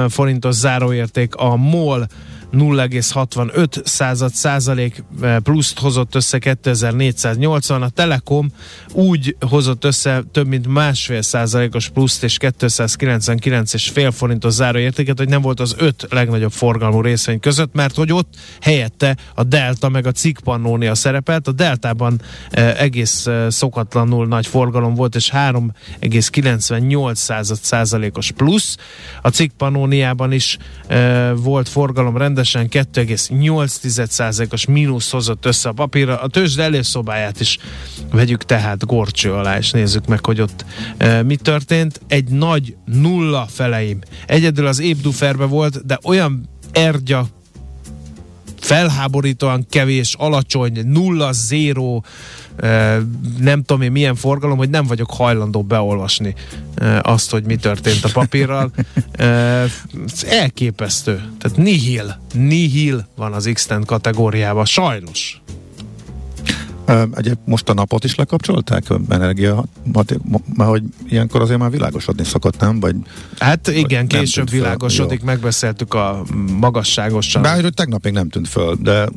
[0.09, 2.07] forintos záróérték, a MOL
[2.55, 8.51] 0,65 század százalék eh, pluszt hozott össze 2480, a Telekom
[8.93, 15.29] úgy hozott össze több mint másfél százalékos pluszt és 299 és fél forintos záróértéket, hogy
[15.29, 20.07] nem volt az öt legnagyobb forgalmú részvény között, mert hogy ott helyette a Delta meg
[20.07, 27.15] a Cikk Pannónia szerepelt, a Deltában eh, egész eh, szokatlanul nagy forgalom volt, és 3,98
[27.15, 28.77] század százalékos plusz,
[29.23, 30.59] a Cikk Pannóniában is
[31.35, 36.21] volt forgalom rendesen 2,8 százalékos mínusz hozott össze a papírra.
[36.21, 37.59] A tőzsde előszobáját is
[38.13, 40.65] vegyük tehát gorcső alá, és nézzük meg, hogy ott
[40.97, 42.01] e, mi történt.
[42.09, 43.99] Egy nagy nulla feleim.
[44.27, 47.27] Egyedül az Ébduferbe volt, de olyan ergya
[48.61, 52.05] felháborítóan kevés, alacsony, nulla, zéró,
[53.39, 56.35] nem tudom én milyen forgalom, hogy nem vagyok hajlandó beolvasni
[57.01, 58.71] azt, hogy mi történt a papírral.
[60.29, 61.15] Elképesztő.
[61.39, 65.43] Tehát nihil, nihil van az x kategóriában, sajnos.
[67.15, 68.85] Egyéb most a napot is lekapcsolták?
[69.09, 70.15] Energia, mert
[70.57, 72.81] hogy ilyenkor azért már világosodni szokott, nem?
[72.81, 72.97] Vagy,
[73.39, 76.23] hát igen, később világosodik, fel, megbeszéltük a
[76.59, 77.43] magasságosan.
[77.43, 79.09] Bár hogy tegnap még nem tűnt föl, de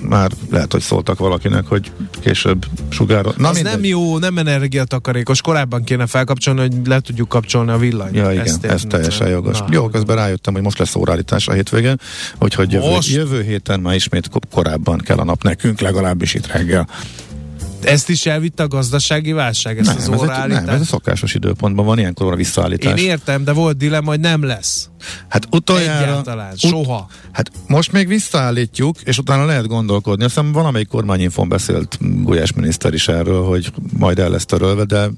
[0.00, 3.34] már lehet, hogy szóltak valakinek, hogy később sugárol.
[3.36, 3.72] Na, Az mindegy.
[3.72, 5.40] nem jó, nem energiatakarékos.
[5.40, 8.14] Korábban kéne felkapcsolni, hogy le tudjuk kapcsolni a villanyt.
[8.14, 9.58] Ja, igen, ezt ez teljesen jogos.
[9.58, 11.96] Na, jó, közben rájöttem, hogy most lesz órállítás a hétvégén,
[12.40, 16.88] úgyhogy jövő, jövő héten már ismét korábban kell a nap nekünk, legalábbis itt reggel.
[17.82, 20.66] Ezt is elvitte a gazdasági válság, ezt nem, az óraállítást?
[20.66, 23.00] Nem, ez a szokásos időpontban van, ilyenkor a visszaállítás.
[23.00, 24.88] Én értem, de volt dilemma, hogy nem lesz.
[25.28, 26.06] Hát utoljára...
[26.06, 27.08] Egyáltalán, ut- soha.
[27.32, 30.24] Hát most még visszaállítjuk, és utána lehet gondolkodni.
[30.24, 35.10] Azt hiszem valamelyik kormányinfon beszélt Gulyás miniszter is erről, hogy majd el lesz törölve, de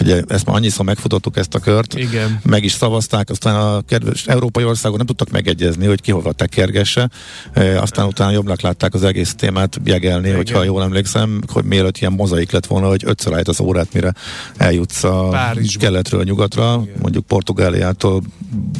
[0.00, 2.40] ugye ezt már annyiszor megfutottuk ezt a kört, Igen.
[2.42, 7.10] meg is szavazták, aztán a kedves európai országok nem tudtak megegyezni, hogy ki hova tekergesse,
[7.52, 10.36] e, aztán utána jobbnak látták az egész témát jegelni, Igen.
[10.36, 14.14] hogyha jól emlékszem, hogy mielőtt ilyen mozaik lett volna, hogy ötször állt az órát, mire
[14.56, 15.80] eljutsz a Párizsba.
[15.80, 16.96] keletről nyugatra, Igen.
[17.00, 18.22] mondjuk Portugáliától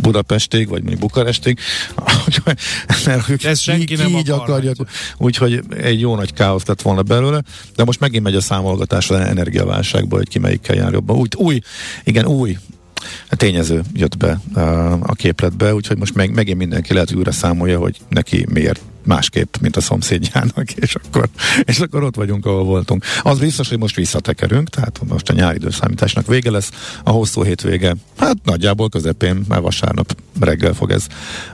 [0.03, 1.59] Budapestig, vagy mondjuk Bukarestig,
[3.07, 4.77] mert ők Ez senki így, nem így akarják,
[5.17, 7.43] úgyhogy egy jó nagy káosz lett volna belőle,
[7.77, 11.08] de most megint megy a számolgatás az energiaválságból, hogy ki melyikkel jár jobban.
[11.15, 11.55] Új, új,
[12.05, 12.59] igen, új
[13.29, 14.41] tényező jött be
[15.01, 19.77] a képletbe, úgyhogy most meg, megint mindenki lehet újra számolja, hogy neki miért másképp, mint
[19.77, 21.29] a szomszédjának, és akkor,
[21.65, 23.05] és akkor ott vagyunk, ahol voltunk.
[23.23, 26.71] Az biztos, hogy most visszatekerünk, tehát most a nyári időszámításnak vége lesz,
[27.05, 31.07] a hosszú hétvége, hát nagyjából közepén, mert vasárnap reggel fog ez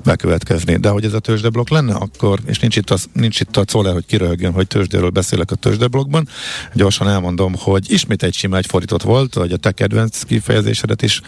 [0.04, 0.76] bekövetkezni.
[0.76, 3.92] De hogy ez a tőzsdeblokk lenne, akkor, és nincs itt, az, nincs itt a Czoller,
[3.92, 6.28] hogy kiröhögjön, hogy tőzsdéről beszélek a tőzsdeblokkban,
[6.72, 11.20] gyorsan elmondom, hogy ismét egy sima egy fordított volt, hogy a te kedvenc kifejezésedet is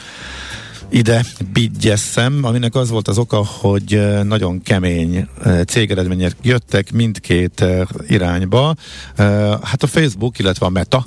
[0.88, 5.28] ide bigyesszem, aminek az volt az oka, hogy nagyon kemény
[5.66, 7.64] cégeredmények jöttek mindkét
[8.06, 8.74] irányba.
[9.62, 11.06] Hát a Facebook, illetve a Meta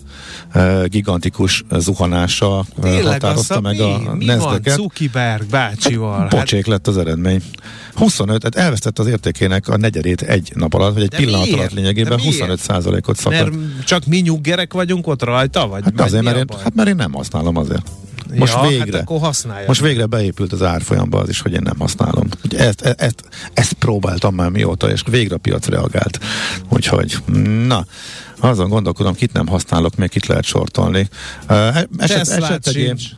[0.86, 6.20] gigantikus zuhanása Tényleg, határozta meg mi, a mi van Zuckerberg bácsival?
[6.20, 7.42] Hát, pocsék lett az eredmény.
[7.94, 11.60] 25, tehát elvesztett az értékének a negyedét egy nap alatt, vagy egy De pillanat miért?
[11.60, 13.50] alatt lényegében 25 százalékot szakadt.
[13.50, 15.68] Mert csak mi nyuggerek vagyunk ott rajta?
[15.68, 17.92] Vagy hát, azért, mert én, hát mert én nem használom azért.
[18.38, 18.98] Most ja, végre.
[18.98, 19.68] Hát akkor használja.
[19.68, 22.28] Most végre beépült az árfolyamba az is, hogy én nem használom.
[22.44, 26.20] Ugye ezt, e- ezt, ezt próbáltam már mióta, és végre a piac reagált.
[26.70, 27.18] Úgyhogy,
[27.68, 27.86] na,
[28.40, 31.10] azon gondolkodom, kit nem használok, még kit lehet sortolni.
[31.50, 33.18] Uh, eset, eset egy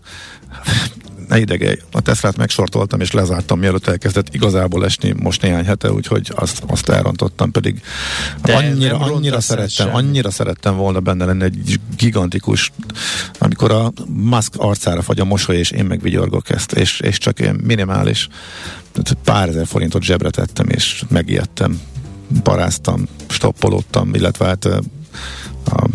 [1.31, 1.79] ne idegej.
[1.91, 6.89] A Teslát megsortoltam és lezártam, mielőtt elkezdett igazából esni most néhány hete, úgyhogy azt, azt
[6.89, 7.81] elrontottam, pedig
[8.43, 9.95] De annyira, annyira szerettem, sem.
[9.95, 12.71] annyira szerettem volna benne lenni egy gigantikus,
[13.37, 17.55] amikor a Musk arcára fagy a mosoly, és én megvigyorgok ezt, és, és csak én
[17.63, 18.27] minimális
[19.23, 21.81] pár ezer forintot zsebre tettem, és megijedtem,
[22.43, 25.87] paráztam, stoppolódtam, illetve hát a,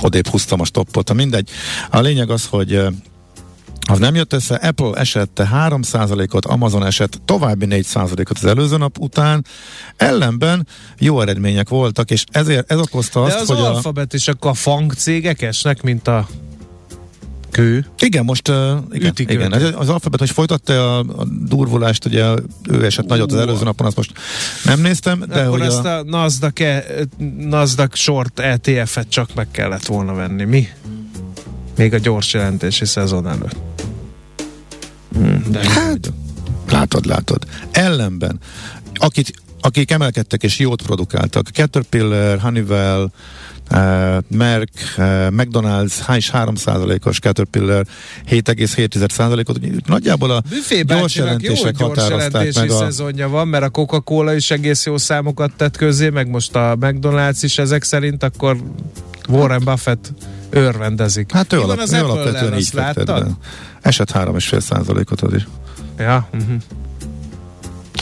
[0.00, 1.50] odébb húztam a stoppot, mindegy.
[1.90, 2.82] A lényeg az, hogy
[3.90, 9.44] az nem jött össze, Apple esette 3%-ot, Amazon esett további 4%-ot az előző nap után,
[9.96, 10.66] ellenben
[10.98, 14.30] jó eredmények voltak, és ezért ez okozta azt, De az hogy alfabet a...
[14.30, 16.28] akkor a fang cégek esnek, mint a
[17.50, 17.86] kő.
[17.98, 18.56] Igen, most uh,
[18.90, 19.52] igen, igen.
[19.52, 22.34] Az, az alfabet, hogy folytatta a, a durvulást, ugye
[22.68, 24.12] ő esett nagyot az előző napon, azt most
[24.64, 26.84] nem néztem, de Akkor hogy ezt a, a Nasdaq, e,
[27.38, 30.68] Nasdaq short ETF-et csak meg kellett volna venni, mi?
[31.80, 33.82] Még a gyors jelentési szezon előtt.
[35.12, 36.12] Hmm, de hát,
[36.70, 37.44] látod, látod.
[37.70, 38.40] Ellenben,
[38.94, 43.10] akit, akik emelkedtek és jót produkáltak, Caterpillar, Honeywell,
[43.72, 47.86] Uh, Merck, uh, McDonald's is 3%-os Caterpillar
[48.30, 49.86] 7,7%-ot.
[49.86, 50.42] Nagyjából a
[50.86, 52.76] gyors jelentések jó határozták meg a...
[52.76, 57.38] szezonja van, mert a Coca-Cola is egész jó számokat tett közé, meg most a McDonald's
[57.40, 58.56] is ezek szerint, akkor
[59.28, 60.12] Warren Buffett
[60.50, 61.32] örvendezik.
[61.32, 63.36] Hát ő, alap, az ő alapvetően így láttad?
[63.80, 65.46] Esett 3,5 százalékot az is.
[65.98, 66.28] Ja.
[66.32, 66.56] Uh-huh.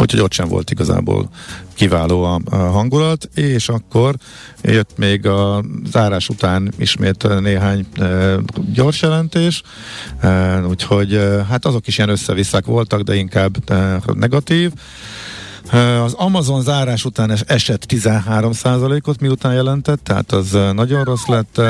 [0.01, 1.29] Úgyhogy ott sem volt igazából
[1.75, 4.15] kiváló a, a hangulat, és akkor
[4.63, 8.35] jött még a zárás után ismét néhány e,
[8.73, 9.63] gyors jelentés,
[10.21, 14.73] e, úgyhogy e, hát azok is ilyen összevisszák voltak, de inkább e, negatív.
[16.05, 21.61] Az Amazon zárás után esett 13%-ot, miután jelentett, tehát az nagyon rossz lett.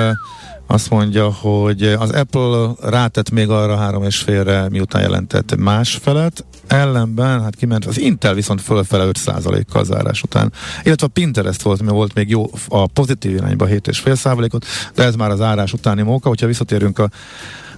[0.70, 6.44] Azt mondja, hogy az Apple rátett még arra három és félre, miután jelentett más felet,
[6.68, 10.52] ellenben, hát kiment, az Intel viszont fölfele 5%-kal zárás után,
[10.82, 15.30] illetve a Pinterest volt, mert volt még jó a pozitív irányba 7,5%-ot, de ez már
[15.30, 17.10] az árás utáni móka, hogyha visszatérünk a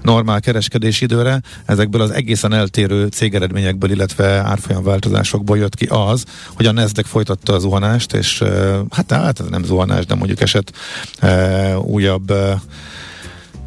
[0.02, 6.24] normál kereskedési időre, ezekből az egészen eltérő cégeredményekből, illetve árfolyam változásokból jött ki az,
[6.54, 8.42] hogy a Nasdaq folytatta a zuhanást, és
[8.90, 10.72] hát, hát ez nem zuhanás, de mondjuk esett
[11.18, 12.60] e, újabb e,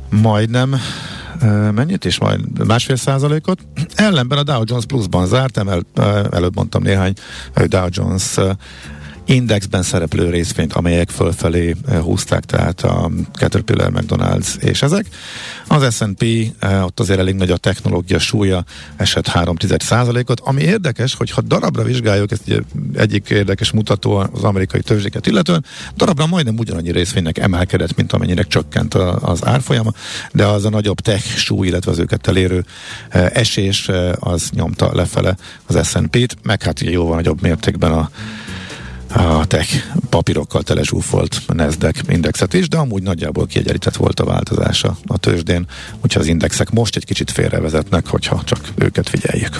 [0.09, 0.75] majdnem
[1.71, 3.59] mennyit is, majd másfél százalékot.
[3.95, 5.81] Ellenben a Dow Jones pluszban zárt, emel,
[6.31, 7.13] előbb mondtam néhány
[7.67, 8.37] Dow Jones
[9.25, 15.05] indexben szereplő részvényt, amelyek fölfelé eh, húzták, tehát a Caterpillar, McDonald's és ezek.
[15.67, 16.25] Az S&P
[16.59, 18.63] eh, ott azért elég nagy a technológia súlya,
[18.95, 19.55] esett 3
[20.25, 25.27] ot ami érdekes, hogy ha darabra vizsgáljuk, ez egy, egyik érdekes mutató az amerikai tőzsdéket
[25.27, 29.91] illetően, darabra majdnem ugyanannyi részvénynek emelkedett, mint amennyire csökkent az árfolyama,
[30.31, 32.65] de az a nagyobb tech súly, illetve az őket elérő
[33.09, 38.09] eh, esés, az nyomta lefele az S&P-t, meg hát jóval nagyobb mértékben a
[39.13, 39.69] a tech
[40.09, 45.65] papírokkal telezsúfolt Nasdaq indexet is, de amúgy nagyjából kiegyenlített volt a változása a tőzsdén,
[46.01, 49.59] úgyhogy az indexek most egy kicsit félrevezetnek, hogyha csak őket figyeljük.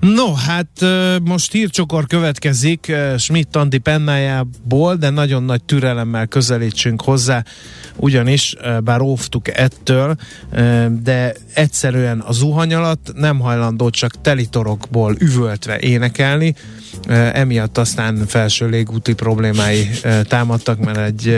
[0.00, 0.84] No, hát
[1.24, 7.44] most hírcsokor következik Schmidt Andi pennájából, de nagyon nagy türelemmel közelítsünk hozzá,
[7.96, 10.16] ugyanis, bár óvtuk ettől,
[11.02, 16.54] de egyszerűen a zuhany alatt nem hajlandó csak telitorokból üvöltve énekelni,
[17.32, 19.90] emiatt aztán felső légúti problémái
[20.22, 21.36] támadtak, mert egy,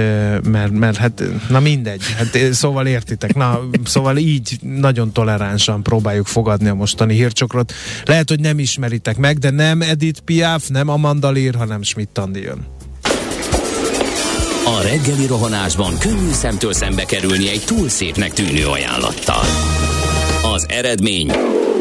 [0.50, 6.68] mert, mert hát, na mindegy, hát szóval értitek, na, szóval így nagyon toleránsan próbáljuk fogadni
[6.68, 7.72] a mostani hírcsokrot.
[8.04, 12.40] Lehet, hogy nem ismeritek meg, de nem Edith Piaf, nem Amanda Lear, hanem Schmidt Andi
[12.40, 12.66] jön.
[14.64, 19.42] A reggeli rohanásban könnyű szemtől szembe kerülni egy túl szépnek tűnő ajánlattal.
[20.54, 21.32] Az eredmény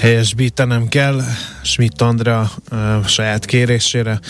[0.00, 1.20] helyesbítenem kell.
[1.62, 4.20] Schmidt Andrea uh, saját kérésére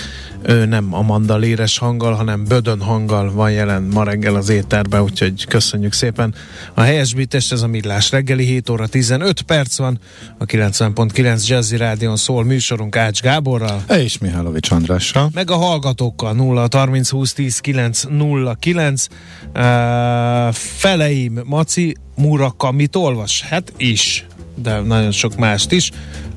[0.43, 5.47] ő nem Amanda Léres hanggal, hanem Bödön hanggal van jelen ma reggel az éterben, úgyhogy
[5.47, 6.35] köszönjük szépen
[6.75, 10.01] a helyesbítést, ez a Millás reggeli 7 óra 15 perc van,
[10.39, 13.85] a 90.9 Jazzy Rádion szól műsorunk Ács Gáborral.
[13.89, 15.31] És Mihálovics Andrással.
[15.35, 19.07] Meg a hallgatókkal 0 30 20 10 9 0 9
[19.55, 23.43] uh, Feleim Maci Murakamit olvas?
[23.43, 25.91] Hát is de nagyon sok mást is.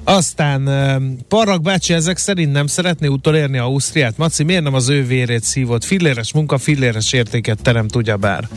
[0.03, 0.69] Aztán
[1.27, 4.17] Parag bácsi ezek szerint nem szeretné utolérni Ausztriát.
[4.17, 5.83] Maci, miért nem az ő vérét szívott?
[5.83, 8.47] Filléres munka, filléres értéket teremt ugyebár.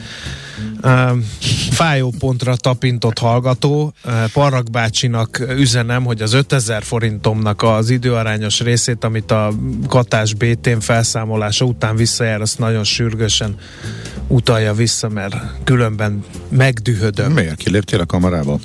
[1.71, 3.93] Fájó pontra tapintott hallgató.
[4.33, 9.53] Parag bácsinak üzenem, hogy az 5000 forintomnak az időarányos részét, amit a
[9.89, 13.55] katás BT-n felszámolása után visszajár, azt nagyon sürgősen
[14.29, 17.33] utalja vissza, mert különben megdühödöm.
[17.33, 18.59] Miért kiléptél a kamarába?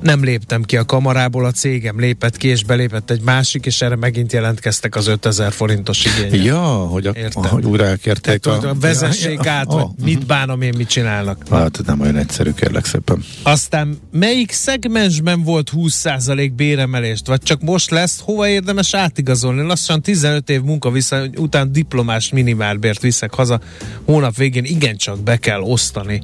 [0.00, 3.96] Nem léptem ki a kamarából, a cégem lépett ki, és belépett egy másik, és erre
[3.96, 6.44] megint jelentkeztek az 5000 forintos igények.
[6.44, 8.74] Ja, hogy, a, hogy újra elkérték Tehát, a...
[8.80, 11.42] Vezessék ja, át, ja, hogy oh, mit bánom én, mit csinálnak.
[11.50, 13.24] Hát nem olyan egyszerű, kérlek szépen.
[13.42, 19.62] Aztán melyik szegmensben volt 20% béremelést, vagy csak most lesz, hova érdemes átigazolni?
[19.62, 23.60] Lassan 15 év munka vissza, után diplomás minimálbért viszek haza,
[24.04, 26.22] hónap végén igencsak be kell osztani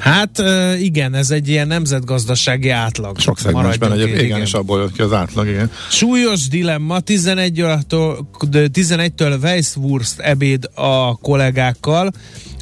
[0.00, 0.42] Hát
[0.78, 3.18] igen, ez egy ilyen nemzetgazdasági átlag.
[3.18, 5.70] Sok szegmensben egyébként, igen, és abból jött ki az átlag, igen.
[5.90, 12.10] Súlyos dilemma, 11 től 11-től Weisswurst ebéd a kollégákkal,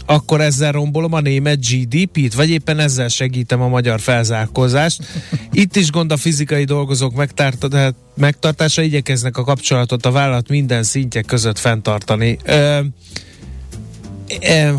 [0.06, 5.02] akkor ezzel rombolom a német GDP-t, vagy éppen ezzel segítem a magyar felzárkózást.
[5.52, 7.26] Itt is gond a fizikai dolgozók
[8.14, 12.38] megtartása, igyekeznek a kapcsolatot a vállalat minden szintje között fenntartani.
[12.44, 12.78] Ö,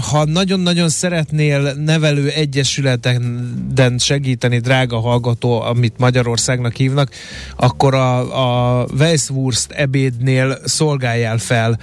[0.09, 7.11] ha nagyon-nagyon szeretnél nevelő egyesületen segíteni, drága hallgató, amit Magyarországnak hívnak,
[7.55, 11.79] akkor a, a Weisswurst ebédnél szolgáljál fel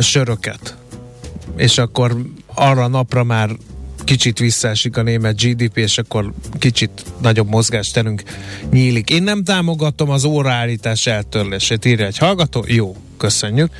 [0.00, 0.76] söröket.
[1.56, 2.16] És akkor
[2.54, 3.50] arra napra már
[4.04, 8.22] kicsit visszaesik a német GDP, és akkor kicsit nagyobb mozgásterünk
[8.70, 9.10] nyílik.
[9.10, 12.64] Én nem támogatom az óraállítás eltörlését, írja egy hallgató.
[12.66, 13.70] Jó, köszönjük.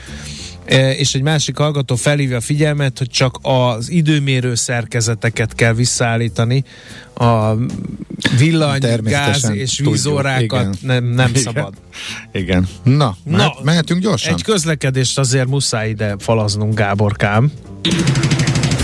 [0.71, 6.65] E, és egy másik hallgató felhívja a figyelmet, hogy csak az időmérő szerkezeteket kell visszaállítani,
[7.15, 7.55] a
[8.39, 11.43] villany, gáz és vízórákat nem, nem igen.
[11.43, 11.75] szabad.
[12.33, 12.69] Igen.
[12.83, 14.35] Na, Na mehetünk gyorsan?
[14.35, 17.53] Egy közlekedést azért muszáj ide falaznunk, Gáborkám.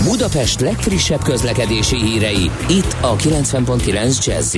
[0.03, 4.57] Budapest legfrissebb közlekedési hírei, itt a 90.9 jazz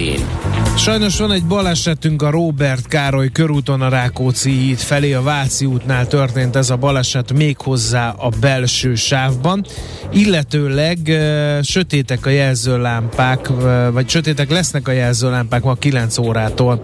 [0.75, 6.07] Sajnos van egy balesetünk a Robert Károly körúton a Rákóczi híd felé, a Váci útnál
[6.07, 9.65] történt ez a baleset méghozzá a belső sávban,
[10.11, 16.79] illetőleg uh, sötétek a jelzőlámpák, uh, vagy sötétek lesznek a jelzőlámpák ma 9 órától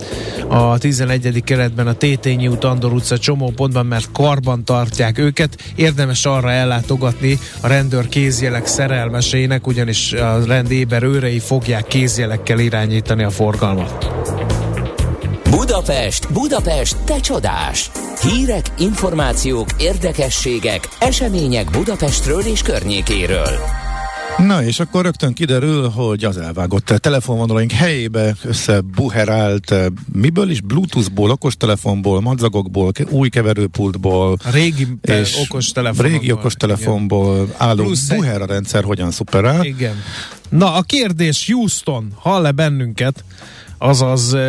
[0.47, 1.43] a 11.
[1.43, 5.57] keretben a Tétényi út, Andor utca csomópontban, mert karban tartják őket.
[5.75, 13.23] Érdemes arra ellátogatni a rendőr kézjelek kézjelek szerelmeseinek, ugyanis a rendéber őrei fogják kézjelekkel irányítani
[13.23, 14.07] a forgalmat.
[15.49, 17.91] Budapest, Budapest, te csodás!
[18.21, 23.84] Hírek, információk, érdekességek, események Budapestről és környékéről.
[24.37, 30.61] Na és akkor rögtön kiderül, hogy az elvágott telefonvonalaink helyébe összebuherált, eh, miből is?
[30.61, 34.37] Bluetoothból, okostelefonból, madzagokból, új keverőpultból.
[34.43, 36.11] A régi te- és okostelefonból.
[36.11, 37.55] Régi okostelefonból igen.
[37.57, 39.63] álló Plusz buher a rendszer hogyan szuperál.
[39.63, 39.95] Igen.
[40.49, 43.23] Na a kérdés, Houston, hall-e bennünket?
[43.77, 44.39] Azaz uh,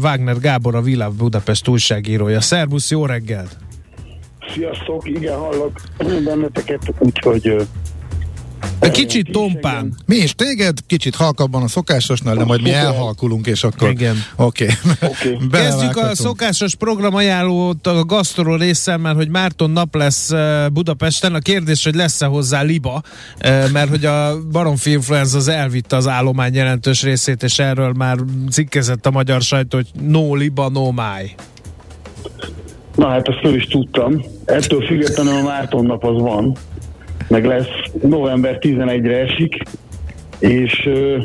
[0.00, 2.40] Wagner Gábor, a Világ Budapest újságírója.
[2.40, 3.56] Szerbusz, jó reggelt!
[4.54, 5.80] Sziasztok, igen, hallok
[6.24, 7.66] benneteket, úgyhogy
[8.92, 9.94] Kicsit tompán.
[10.06, 13.90] Mi is téged, kicsit halkabban a szokásosnál, de majd mi elhalkulunk, és akkor...
[13.90, 14.16] Igen.
[14.36, 14.64] Oké.
[14.64, 15.08] Okay.
[15.10, 15.62] okay.
[15.62, 20.30] Kezdjük a szokásos programajánlót a gasztrol részen, mert hogy Márton nap lesz
[20.72, 21.34] Budapesten.
[21.34, 23.02] A kérdés, hogy lesz-e hozzá liba,
[23.72, 28.16] mert hogy a baromfi influenza az elvitte az állomány jelentős részét, és erről már
[28.50, 31.34] cikkezett a magyar sajtó, hogy no liba, no máj.
[32.96, 34.22] Na hát ezt föl is tudtam.
[34.44, 36.56] Ettől függetlenül a Márton nap az van
[37.32, 37.68] meg lesz
[38.02, 39.62] november 11-re esik,
[40.38, 41.24] és uh,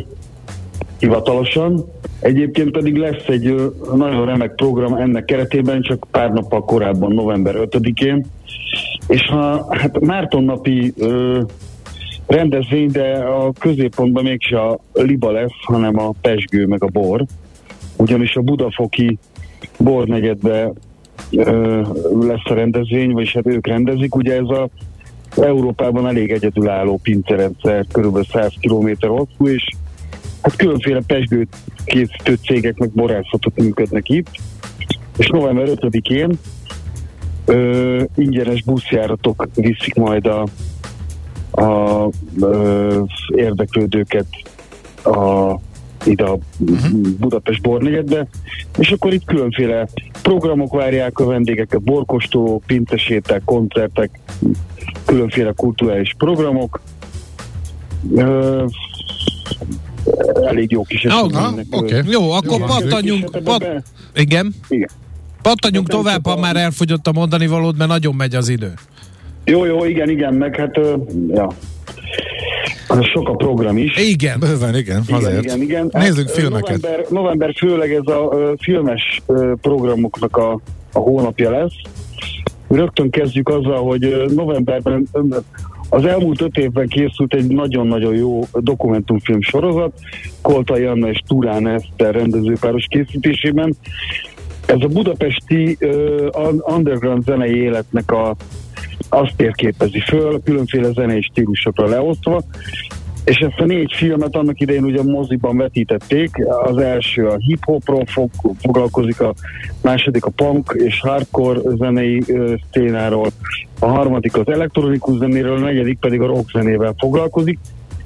[0.99, 1.85] hivatalosan.
[2.19, 7.55] Egyébként pedig lesz egy uh, nagyon remek program ennek keretében, csak pár nappal korábban, november
[7.57, 8.25] 5-én.
[9.07, 11.41] És ha hát Márton napi uh,
[12.27, 17.25] rendezvény, de a középpontban mégse a liba lesz, hanem a pesgő meg a bor.
[17.97, 19.17] Ugyanis a budafoki
[19.79, 20.71] bornegyedbe
[22.19, 24.15] lesz a rendezvény, vagyis hát ők rendezik.
[24.15, 24.69] Ugye ez a
[25.35, 28.25] Európában elég egyedülálló pincerendszer, kb.
[28.31, 29.63] 100 km hosszú, és
[30.41, 31.55] hát különféle pesgőt
[31.85, 34.27] készítő cégek meg borászatok működnek itt,
[35.17, 36.39] és november 5-én
[37.45, 40.45] ö, ingyenes buszjáratok viszik majd a,
[41.51, 42.09] a
[42.39, 43.01] ö,
[43.35, 44.27] érdeklődőket
[45.03, 45.55] a
[46.07, 46.91] ide a uh-huh.
[47.19, 48.27] Budapest bornegyedbe,
[48.77, 49.87] és akkor itt különféle
[50.21, 54.19] programok várják a vendégeket, borkostoló, pintesétek, koncertek,
[55.05, 56.81] különféle kulturális programok.
[58.15, 58.65] Ö,
[60.43, 61.65] elég jó kis eseménynek.
[61.69, 62.01] Okay.
[62.05, 63.43] Jó, akkor pattanjunk.
[63.43, 63.83] Pat,
[64.15, 64.53] igen.
[64.69, 64.89] igen.
[65.41, 68.73] Pattanjunk tovább, ha már elfogyott a mondani valód, mert nagyon megy az idő.
[69.45, 70.79] Jó, jó, igen, igen, meg hát,
[71.27, 71.47] ja,
[73.13, 74.09] sok a program is.
[74.09, 74.39] Igen.
[74.39, 75.43] Bőven, igen, igen azért.
[75.43, 75.89] Igen, igen.
[75.91, 76.81] Nézzük hát, filmeket.
[76.81, 80.59] November, november főleg ez a uh, filmes uh, programoknak a,
[80.93, 81.73] a hónapja lesz.
[82.67, 85.07] Rögtön kezdjük azzal, hogy novemberben
[85.89, 89.93] az elmúlt öt évben készült egy nagyon-nagyon jó dokumentumfilm sorozat,
[90.41, 93.75] Koltai Anna és Turán Eszter rendezőpáros készítésében.
[94.65, 98.35] Ez a budapesti uh, underground zenei életnek a
[99.09, 102.41] azt térképezi föl, különféle zenei stílusokra leosztva,
[103.23, 106.29] és ezt a négy filmet annak idején ugye moziban vetítették.
[106.63, 108.29] Az első a hip-hopról fog,
[108.59, 109.33] foglalkozik, a
[109.81, 113.27] második a punk és hardcore zenei ö, szténáról,
[113.79, 117.59] a harmadik az elektronikus zenéről, a negyedik pedig a rock zenével foglalkozik,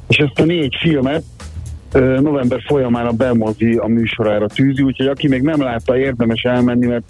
[0.07, 1.23] és ezt a négy filmet
[1.99, 7.03] november folyamán a Belmozi a műsorára tűzi, úgyhogy aki még nem látta, érdemes elmenni, mert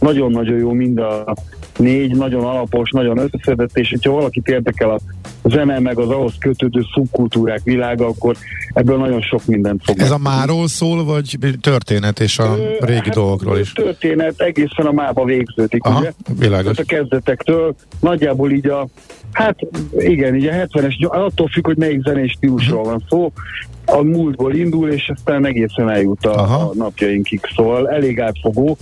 [0.00, 1.34] nagyon-nagyon jó mind a
[1.78, 4.98] négy nagyon alapos, nagyon összeszedett, és hogyha valakit érdekel a
[5.44, 8.36] zene, meg az ahhoz kötődő szubkultúrák világa, akkor
[8.72, 9.98] ebből nagyon sok mindent fog.
[9.98, 13.72] Ez a máról szól, vagy történet és a Ö, régi hát dolgokról is?
[13.72, 16.12] Történet egészen a mába végződik, Aha, ugye?
[16.38, 16.76] világos.
[16.76, 18.86] Tehát a kezdetektől nagyjából így a,
[19.32, 19.56] hát
[19.98, 23.32] igen, így a 70-es, attól függ, hogy melyik zenés stílusról van szó,
[23.90, 28.76] a múltból indul, és aztán egészen eljut a, a napjainkig, szóval elég átfogó.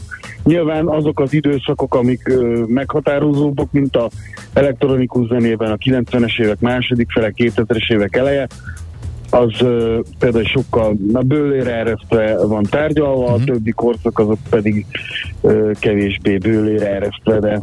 [0.44, 4.10] Nyilván azok az időszakok, amik ö, meghatározóbbak, mint a
[4.52, 8.46] elektronikus zenében a 90-es évek második fele, 2000-es évek eleje,
[9.30, 13.34] az ö, például sokkal na, bőlére eresztve van tárgyalva, uh-huh.
[13.34, 13.46] a mhm.
[13.46, 14.86] többi korszak azok pedig
[15.40, 17.60] ö, kevésbé bőlére eresztve, de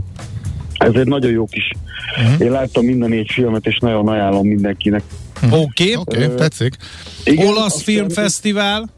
[0.78, 1.72] ez egy nagyon jó kis.
[2.18, 2.46] Uh-huh.
[2.46, 5.04] Én láttam minden négy filmet, és nagyon ajánlom mindenkinek.
[5.52, 6.24] Oké, okay.
[6.26, 6.76] okay, tetszik.
[7.24, 8.90] Igen, Olasz Filmfesztivál.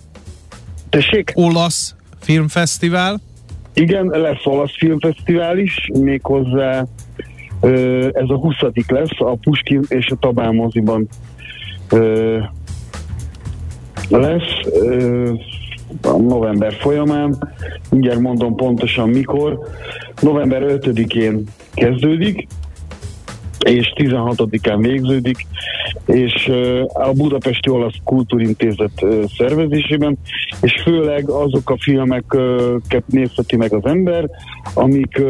[0.89, 1.31] Tessék?
[1.35, 3.21] Olasz Filmfesztivál.
[3.73, 6.85] Igen, lesz olasz filmfesztivál is, méghozzá
[8.11, 8.55] ez a 20
[8.87, 11.07] lesz, a Puskin és a Tabán moziban
[14.09, 14.51] lesz
[16.01, 17.53] a november folyamán,
[17.89, 19.59] mindjárt mondom pontosan mikor,
[20.21, 21.43] november 5-én
[21.73, 22.47] kezdődik,
[23.65, 25.47] és 16-án végződik,
[26.05, 26.51] és
[26.93, 29.05] a Budapesti Olasz Kultúrintézet
[29.37, 30.17] szervezésében,
[30.61, 34.29] és főleg azok a filmeket nézheti meg az ember,
[34.73, 35.21] amik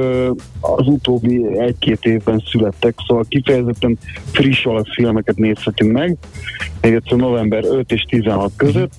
[0.59, 3.97] az utóbbi egy-két évben születtek, szóval kifejezetten
[4.31, 6.17] friss olasz filmeket nézhetünk meg,
[6.81, 8.93] még egyszer november 5 és 16 között,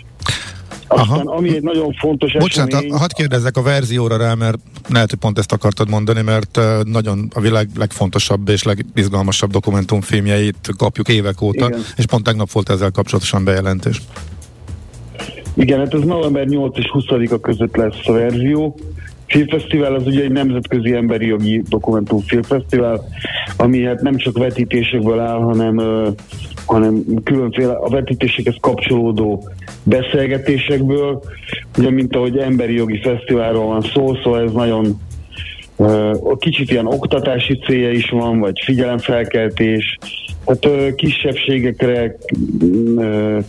[0.86, 1.36] aztán, Aha.
[1.36, 2.92] ami egy nagyon fontos Bocsánat, esemény...
[2.92, 4.58] hadd kérdezzek a verzióra rá, mert
[4.88, 11.08] lehet, hogy pont ezt akartad mondani, mert nagyon a világ legfontosabb és legizgalmasabb dokumentumfilmjeit kapjuk
[11.08, 11.80] évek óta, Igen.
[11.96, 14.02] és pont tegnap volt ezzel kapcsolatosan bejelentés.
[15.54, 18.76] Igen, hát ez november 8 és 20-a között lesz a verzió.
[19.26, 23.04] Filmfesztivál az ugye egy nemzetközi emberi jogi dokumentumfilmfesztivál,
[23.56, 25.80] ami hát nem csak vetítésekből áll, hanem,
[26.66, 29.48] hanem különféle a vetítésekhez kapcsolódó
[29.86, 31.22] beszélgetésekből,
[31.78, 35.00] ugye mint ahogy emberi jogi fesztiválról van szó, szóval ez nagyon
[35.76, 39.98] uh, kicsit ilyen oktatási célja is van, vagy figyelemfelkeltés,
[40.44, 42.16] tehát kisebbségekre
[42.60, 43.44] uh,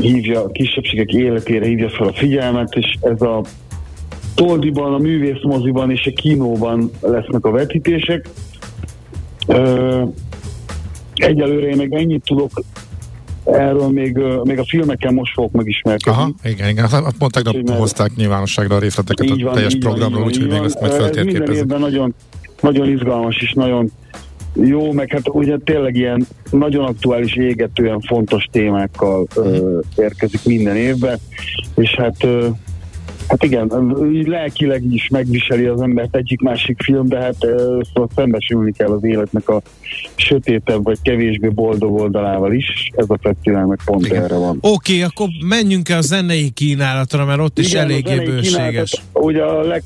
[0.00, 3.42] hívja, kisebbségek életére hívja fel a figyelmet, és ez a
[4.34, 8.28] Toldiban, a művészmoziban és a kínóban lesznek a vetítések.
[11.14, 12.50] Egyelőre én meg ennyit tudok
[13.52, 16.20] erről még, még a filmekkel most fogok megismerkedni.
[16.20, 16.88] Aha, igen, igen.
[17.18, 17.78] Pont tegnap mert...
[17.78, 21.46] hozták nyilvánosságra a részleteket van, a teljes programról, úgyhogy még azt majd feltérképezzük.
[21.46, 22.14] Minden évben nagyon,
[22.60, 23.90] nagyon izgalmas és nagyon
[24.54, 31.18] jó, meg hát ugye tényleg ilyen nagyon aktuális, égetően fontos témákkal ö, érkezik minden évben,
[31.74, 32.46] és hát ö,
[33.30, 33.94] Hát igen,
[34.26, 37.36] lelkileg is megviseli az embert egyik-másik film, de hát
[37.92, 39.62] szóval szembesülni kell az életnek a
[40.14, 42.90] sötétebb vagy kevésbé boldog oldalával is.
[42.94, 44.22] Ez a fesztivál meg pont igen.
[44.22, 44.58] erre van.
[44.60, 49.02] Oké, okay, akkor menjünk el a zenei kínálatra, mert ott is igen, eléggé bőséges.
[49.12, 49.82] Ugye a leg,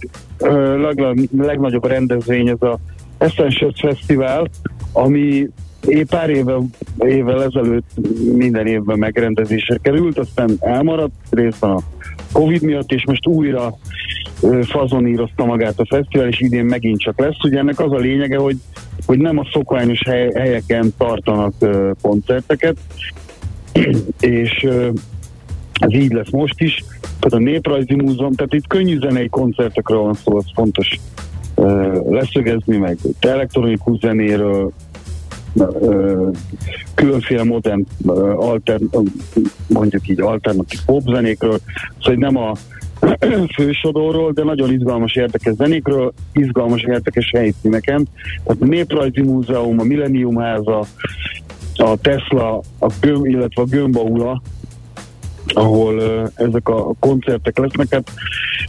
[0.77, 2.79] leg, legnagyobb rendezvény ez a
[3.19, 4.49] Essentials Fesztivál,
[4.93, 5.49] ami
[5.87, 6.57] én pár éve,
[6.99, 7.91] évvel ezelőtt
[8.35, 11.81] minden évben megrendezésre került, aztán elmaradt részben a
[12.33, 13.77] Covid miatt, és most újra
[14.63, 17.45] fazonírozta magát a fesztivál, és idén megint csak lesz.
[17.45, 18.57] Ugye ennek az a lényege, hogy,
[19.07, 21.55] hogy nem a szokványos hely, helyeken tartanak
[22.03, 22.77] koncerteket,
[24.21, 24.89] és uh,
[25.73, 26.85] ez így lesz most is.
[27.01, 30.99] Tehát a Néprajzi Múzeum, tehát itt könnyű zenei koncertekről van szó, az fontos
[31.55, 34.73] uh, leszögezni, meg elektronikus zenéről,
[36.95, 37.87] különféle modern,
[38.37, 38.81] alter,
[39.69, 41.59] mondjuk így alternatív popzenékről,
[41.99, 42.53] szóval nem a
[43.57, 48.07] fősodorról, de nagyon izgalmas, érdekes zenékről, izgalmas, érdekes helyszíneken.
[48.45, 50.85] Tehát a Néprajzi Múzeum, a Millennium Háza,
[51.77, 54.43] a Tesla, a Göm, illetve a Gömbaula,
[55.47, 57.87] ahol uh, ezek a koncertek lesznek.
[57.91, 58.11] Hát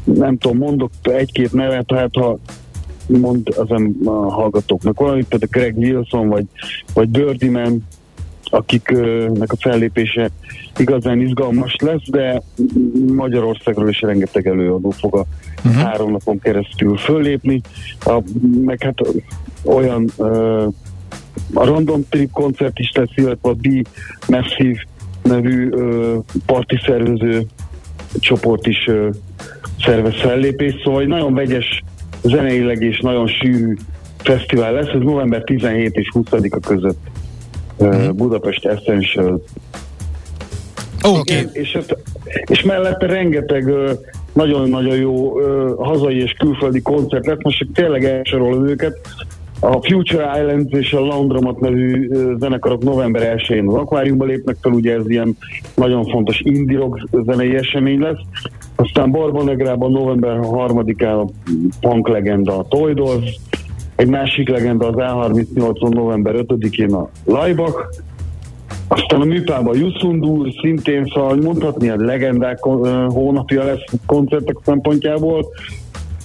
[0.04, 2.38] nem tudom, mondok egy-két nevet, hát ha
[3.08, 3.72] mond az
[4.06, 5.00] a hallgatóknak?
[5.00, 6.46] Valamit, például Greg Wilson vagy,
[6.94, 7.84] vagy Birdieman,
[8.44, 10.30] akiknek a fellépése
[10.78, 12.42] igazán izgalmas lesz, de
[13.08, 15.26] Magyarországról is rengeteg előadó fog a
[15.58, 15.84] uh-huh.
[15.84, 17.62] három napon keresztül föllépni,
[18.00, 18.22] a,
[18.62, 18.98] meg hát
[19.64, 20.74] olyan uh,
[21.54, 23.88] a Random Trip koncert is lesz, illetve a B
[24.28, 24.86] Massive
[25.24, 27.46] nevű uh, parti szervező
[28.20, 29.08] csoport is uh,
[29.80, 31.84] szervez fellépés, szóval nagyon vegyes
[32.26, 33.74] zeneileg is nagyon sűrű
[34.18, 37.08] fesztivál lesz, ez november 17 és 20-a között
[37.78, 39.42] uh, Budapest Essential
[41.08, 41.40] Oké.
[41.40, 41.48] Okay.
[41.54, 41.98] És, hát-
[42.46, 43.74] és mellette rengeteg
[44.34, 45.40] nagyon-nagyon jó
[45.78, 49.00] hazai és külföldi koncert lett, most tényleg elsorolom őket.
[49.60, 52.10] A Future Islands és a Laundromat nevű
[52.40, 55.38] zenekarok november 1-én az akváriumba lépnek fel, ugye ez ilyen
[55.76, 58.20] nagyon fontos indie rock zenei esemény lesz.
[58.76, 61.32] Aztán Barbonegrában november 3-án a
[61.80, 63.36] punk legenda a Toy Dolls,
[63.96, 68.04] egy másik legenda az A38-on november 5-én a Laibach,
[68.88, 72.60] aztán a műpában Jusundur, szintén szóval mondhatni, a legendák
[73.08, 75.46] hónapja lesz koncertek szempontjából.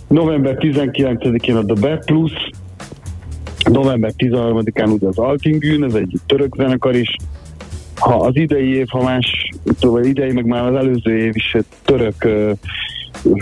[0.08, 2.32] November 19-én a The Bad Plus,
[3.70, 7.16] november 13-án ugye az Altingűn, ez egy török zenekar is.
[8.00, 12.14] Ha az idei év, ha más, vagy idei, meg már az előző év is török
[12.24, 12.50] uh,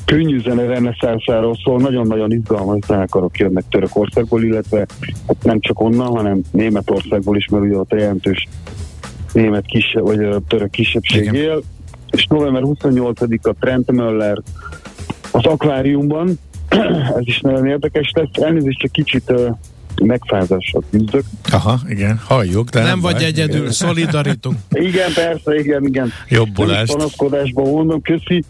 [0.04, 4.86] könnyű zene reneszánszáról szól, nagyon-nagyon izgalmas zenekarok jönnek Törökországból, illetve
[5.26, 8.48] hát nem csak onnan, hanem Németországból is, mert ugye ott jelentős
[9.32, 11.34] német kisebb, vagy török kisebbség Igen.
[11.34, 11.62] él.
[12.10, 14.38] És november 28-a Trent Möller
[15.30, 16.38] az akváriumban,
[17.18, 18.28] ez is nagyon érdekes lesz.
[18.32, 19.48] Elnézést, csak kicsit uh,
[20.04, 21.24] megfázással küzdök.
[21.52, 23.24] Aha, igen, halljuk, de nem, nem vagy baj.
[23.24, 24.56] egyedül, szolidarítunk.
[24.90, 26.12] igen, persze, igen, igen.
[26.28, 26.92] Jobbulást.
[26.92, 28.44] Panaszkodásban mondom, köszi.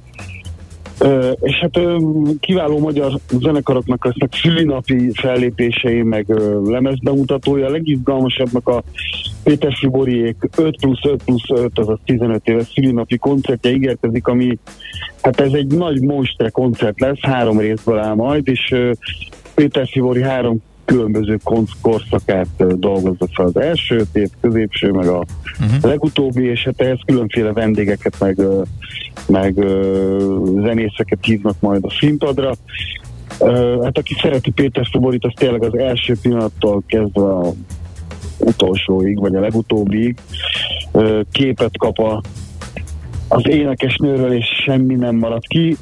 [1.01, 2.03] Uh, és hát uh,
[2.41, 7.67] kiváló magyar zenekaroknak lesznek szülinapi fellépései, meg uh, lemezbemutatója.
[7.67, 8.83] A legizgalmasabbnak a
[9.45, 14.59] Péter Fiboriék 5 plusz 5 plusz 5, azaz 15 éves szülinapi koncertje ígérkezik, ami
[15.23, 18.91] hát ez egy nagy monstre koncert lesz, három részből áll majd, és uh,
[19.55, 21.39] Péter Fibori három különböző
[21.81, 25.25] korszakát dolgozza fel az első év, középső, meg a
[25.61, 25.83] uh-huh.
[25.83, 28.39] legutóbbi, és hát ehhez különféle vendégeket, meg,
[29.27, 29.55] meg
[30.63, 32.55] zenészeket hívnak majd a színpadra.
[33.83, 37.53] Hát aki szereti Péter Szoborit, az tényleg az első pillanattól kezdve a
[38.39, 40.17] utolsóig, vagy a legutóbbig
[41.33, 42.23] képet kap a,
[43.29, 45.77] az énekesnőről, és semmi nem marad ki.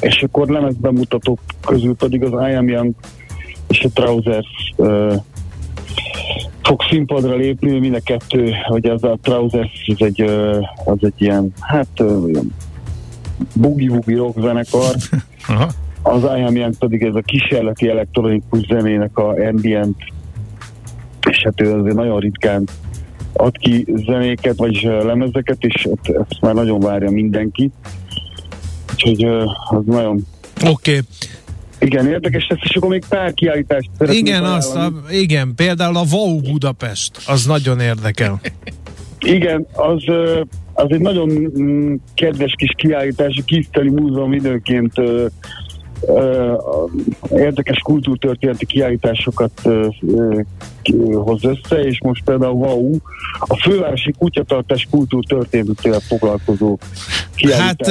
[0.00, 2.94] És akkor lemezbemutatók közül pedig az I Am Young
[3.68, 5.14] és a Trousers uh,
[6.62, 11.14] fog színpadra lépni, mind a kettő, hogy az a Trousers az egy, uh, az egy
[11.16, 12.40] ilyen, hát uh,
[13.54, 14.94] boogie-woogie rock zenekar,
[16.02, 19.96] az I Am Young pedig ez a kísérleti elektronikus zenének a ambient,
[21.30, 22.64] és hát ő azért nagyon ritkán
[23.32, 27.70] ad ki zenéket, vagy lemezeket, és ezt már nagyon várja mindenki.
[28.92, 29.24] Úgyhogy
[29.68, 30.26] az nagyon
[30.64, 30.70] Oké.
[30.70, 31.00] Okay.
[31.78, 36.40] Igen, érdekes lesz, és akkor még pár kiállítást Igen, azt a, igen, például a Wow
[36.40, 38.40] Budapest, az nagyon érdekel.
[39.18, 40.04] Igen, az,
[40.72, 44.92] az egy nagyon mm, kedves kis kiállítás, a Kiszteli Múzeum időnként
[47.30, 49.68] érdekes kultúrtörténeti kiállításokat
[51.12, 52.96] hoz össze, és most például WOW,
[53.38, 56.78] a fővárosi kutyatartás kultúrtörténetével foglalkozó.
[57.50, 57.86] Hát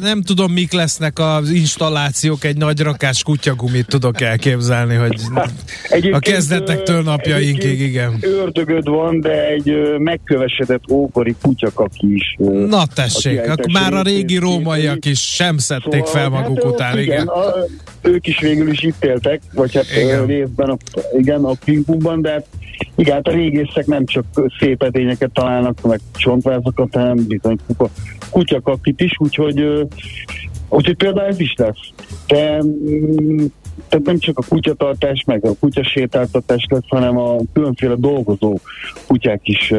[0.00, 5.20] nem tudom, mik lesznek az installációk, egy nagy rakás kutyagumit tudok elképzelni, hogy
[6.12, 8.18] a kezdetektől napjainkig, igen.
[8.20, 12.36] Ördögöd van, de egy megkövesedett ókori kutyakaki is.
[12.68, 16.98] Na tessék, akkor már a régi rómaiak is sem szedték szóval, fel maguk hát, után,
[16.98, 17.04] igen.
[17.04, 17.26] igen.
[17.26, 17.54] A,
[18.02, 20.26] ők is végül is itt éltek, vagy hát igen.
[20.26, 20.76] részben a,
[21.18, 21.52] igen, a
[22.16, 22.44] pingpongban, de
[22.94, 24.24] igen, hát a régészek nem csak
[24.58, 27.58] szép edényeket találnak, meg csontvázokat, hanem bizony
[28.30, 29.86] kutyakakit is, úgyhogy,
[30.68, 31.92] úgyhogy például ez is lesz.
[32.26, 33.44] De, mm,
[33.88, 38.58] tehát nem csak a kutyatartás, meg a kutyasétáltatás lesz, hanem a különféle dolgozó
[39.06, 39.72] kutyák is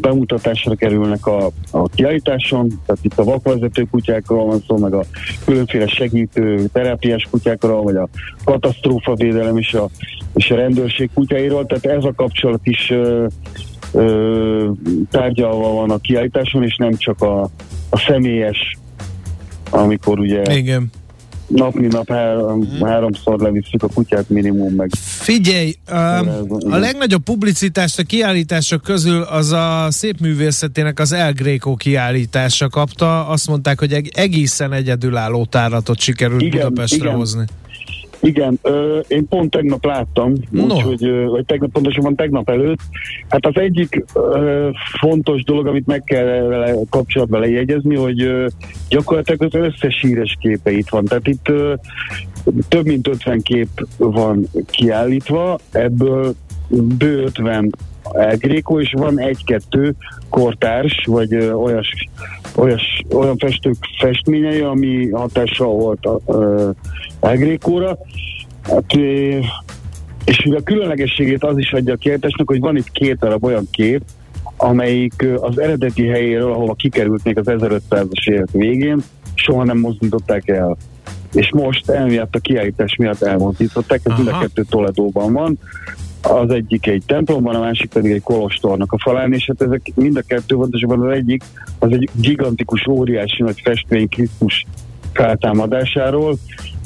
[0.00, 5.04] bemutatásra kerülnek a, a kiállításon, tehát itt a vakvezető kutyákról van szó, meg a
[5.44, 8.08] különféle segítő terápiás kutyákról, vagy a
[8.44, 9.88] katasztrófavédelem és a,
[10.34, 13.26] és a rendőrség kutyáiról, tehát ez a kapcsolat is ö,
[13.92, 14.70] ö,
[15.10, 17.42] tárgyalva van a kiállításon, és nem csak a,
[17.90, 18.76] a személyes,
[19.70, 20.90] amikor ugye Igen
[21.46, 22.86] nap mint nap három, hmm.
[22.86, 24.90] háromszor levisszük a kutyát minimum meg.
[25.00, 31.74] Figyelj, um, a legnagyobb publicitást a kiállítások közül az a szép művészetének az El Greco
[31.74, 33.28] kiállítása kapta.
[33.28, 37.14] Azt mondták, hogy egészen egyedülálló táratot sikerült igen, Budapestre igen.
[37.14, 37.44] hozni.
[38.20, 40.62] Igen, ö, én pont tegnap láttam, no.
[40.62, 42.80] úgyhogy, vagy tegnap, pontosabban tegnap előtt.
[43.28, 48.46] Hát az egyik ö, fontos dolog, amit meg kell vele kapcsolatban lejegyezni, hogy ö,
[48.88, 51.04] gyakorlatilag az összes híres képe itt van.
[51.04, 51.74] Tehát itt ö,
[52.68, 56.34] több mint 50 kép van kiállítva, ebből
[56.98, 57.74] bő 50
[58.38, 59.94] Gréko, és van egy-kettő
[60.28, 62.08] kortárs, vagy ö, olyas,
[62.54, 66.20] olyas, olyan festők festményei, ami hatással volt a,
[67.20, 67.98] a Grékóra.
[68.62, 68.92] Hát,
[70.24, 73.68] és ugye a különlegességét az is adja a kiállításnak, hogy van itt két darab olyan
[73.70, 74.02] kép,
[74.56, 79.02] amelyik az eredeti helyéről, ahova kikerültnék az 1500-as évek végén,
[79.34, 80.76] soha nem mozdították el.
[81.32, 85.58] És most emiatt a kiállítás miatt elmozdították, ez mind a kettő Toledóban van,
[86.28, 90.16] az egyik egy templomban, a másik pedig egy kolostornak a falán, és hát ezek mind
[90.16, 91.44] a kettő, pontosabban az egyik,
[91.78, 94.66] az egy gigantikus, óriási nagy festmény Krisztus
[95.12, 96.36] feltámadásáról,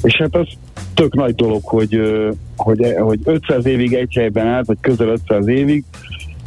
[0.03, 0.47] és hát az
[0.93, 2.01] tök nagy dolog, hogy,
[2.55, 5.83] hogy, hogy 500 évig egy helyben állt, vagy közel 500 évig,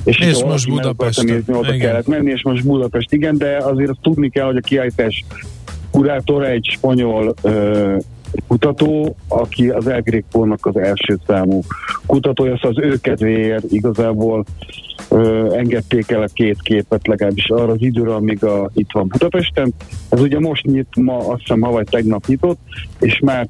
[0.05, 1.25] és, és most Budapest.
[1.47, 5.25] Oda kellett menni, és most Budapest, igen, de azért azt tudni kell, hogy a kiállítás
[5.91, 7.97] kurátora egy spanyol ö,
[8.47, 11.61] kutató, aki az Elgrékónak az első számú
[12.07, 14.45] kutatója, szóval az ő kedvéért igazából
[15.09, 19.75] ö, engedték el a két képet legalábbis arra az időre, amíg a, itt van Budapesten.
[20.09, 22.59] Ez ugye most nyit, ma azt hiszem ha vagy tegnap nyitott,
[23.01, 23.49] és már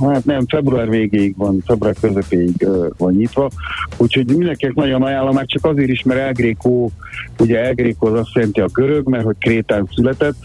[0.00, 3.50] hát nem, február végéig van, február közepéig uh, van nyitva,
[3.96, 6.90] úgyhogy mindenkinek nagyon ajánlom, már csak azért is, mert Elgrékó,
[7.38, 10.36] ugye Elgrékó az azt jelenti a görög, mert hogy Krétán született,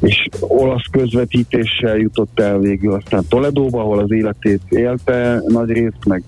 [0.00, 6.22] és olasz közvetítéssel jutott el végül aztán Toledóba, ahol az életét élte nagy részt, meg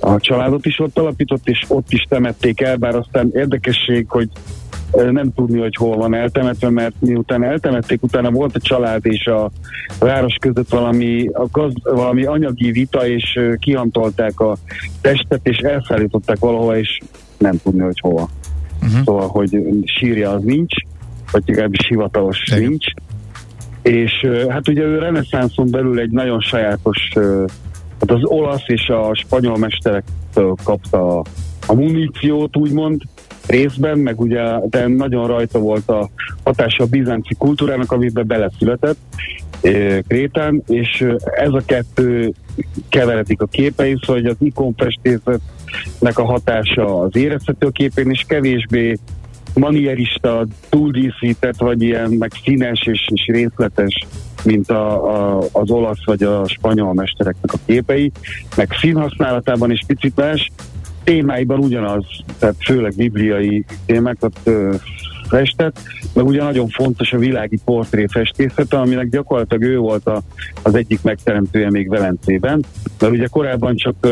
[0.00, 4.28] a családot is ott alapított, és ott is temették el, bár aztán érdekesség, hogy
[5.10, 9.50] nem tudni, hogy hol van eltemetve, mert miután eltemették, utána volt a család és a
[9.98, 14.56] város között valami, a gaz, valami anyagi vita, és kihantolták a
[15.00, 16.98] testet, és elszállították valahova, és
[17.38, 18.28] nem tudni, hogy hova.
[18.82, 19.04] Uh-huh.
[19.04, 20.74] Szóval, hogy sírja az nincs,
[21.32, 22.68] vagy legalábbis hivatalos Igen.
[22.68, 22.86] nincs.
[23.82, 27.08] És hát ugye ő reneszánszon belül egy nagyon sajátos,
[28.00, 30.04] hát az olasz és a spanyol mesterek
[30.64, 31.18] kapta
[31.66, 33.02] a muníciót, úgymond,
[33.46, 36.10] részben, meg ugye de nagyon rajta volt a
[36.44, 38.98] hatása a bizánci kultúrának, amiben beleszületett
[40.08, 42.32] Krétán, és ez a kettő
[42.88, 48.98] keveredik a képein, szóval hogy az ikonfestészetnek a hatása az érezhető a képén, és kevésbé
[49.54, 54.06] manierista, túldíszített, vagy ilyen meg színes és, és részletes,
[54.44, 58.12] mint a, a, az olasz vagy a spanyol mestereknek a képei,
[58.56, 60.50] meg színhasználatában is picit más,
[61.04, 62.04] témáiban ugyanaz,
[62.38, 64.74] tehát főleg bibliai témákat ö,
[65.28, 65.80] festett,
[66.14, 70.22] meg ugye nagyon fontos a világi portré festészete, aminek gyakorlatilag ő volt a,
[70.62, 72.64] az egyik megteremtője még Velencében,
[73.00, 74.08] mert ugye korábban csak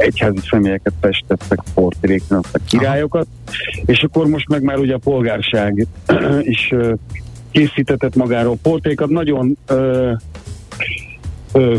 [0.00, 3.26] egyházi személyeket festettek portréknak, a királyokat,
[3.84, 5.86] és akkor most meg már ugye a polgárság
[6.40, 6.74] is
[7.50, 10.12] készítetett magáról portrékat, nagyon ö,
[11.52, 11.76] ö,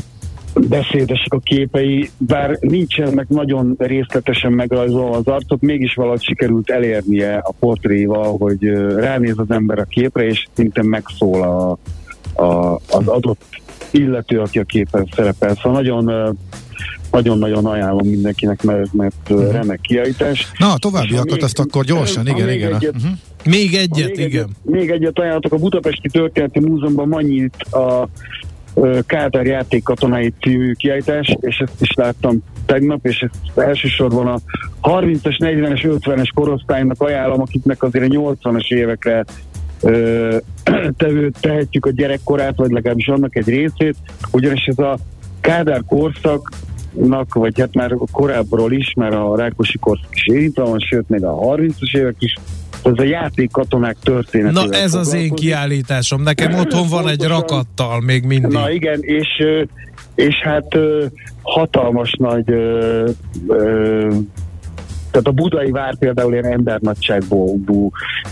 [0.55, 7.53] beszédesek a képei, bár nincsenek nagyon részletesen megrajzolva az arcot, mégis valahogy sikerült elérnie a
[7.59, 8.63] portréval, hogy
[8.95, 11.78] ránéz az ember a képre, és szinte megszól a,
[12.43, 13.43] a, az adott
[13.91, 15.55] illető, aki a képen szerepel.
[15.55, 16.38] Szóval nagyon
[17.12, 19.52] nagyon-nagyon ajánlom mindenkinek, mert, mert uh-huh.
[19.52, 20.52] remek kiállítás.
[20.58, 22.76] Na, továbbiakat azt akkor gyorsan, igen, igen.
[22.76, 23.12] Egyet, uh-huh.
[23.46, 24.44] Még egyet, még igen.
[24.44, 28.10] Egyet, még egyet ajánlatok, a Budapesti Történeti Múzeumban ma nyílt a
[29.06, 34.40] Kádár játék katonai című kiállítás, és ezt is láttam tegnap, és ezt elsősorban a
[34.82, 39.26] 30-as, 40-es, 50-es korosztálynak ajánlom, akiknek azért a 80-as évekre
[39.82, 40.38] ö,
[40.98, 43.96] tevő, tehetjük a gyerekkorát, vagy legalábbis annak egy részét,
[44.32, 44.98] ugyanis ez a
[45.42, 45.84] Kádár
[46.94, 51.24] korszaknak, vagy hát már korábbról is, mert a Rákosi korszak is érintve van, sőt még
[51.24, 52.36] a 30-as évek is
[52.84, 56.22] ez a játék katonák történetével Na ez az én kiállításom.
[56.22, 58.52] Nekem otthon van egy rakattal még mindig.
[58.52, 59.28] Na igen, és,
[60.16, 60.78] és hát
[61.42, 62.46] hatalmas nagy
[65.12, 67.59] tehát a budai vár például ilyen embernagyságból,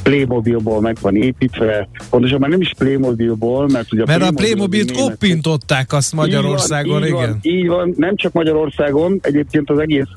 [0.04, 4.86] Playmobilból meg van építve, pontosabban már nem is Playmobilból, mert ugye a Mert Playmobil a
[4.86, 7.40] Playmobilt koppintották azt Magyarországon, így van, igen.
[7.42, 10.08] Így van, így van, nem csak Magyarországon, egyébként az egész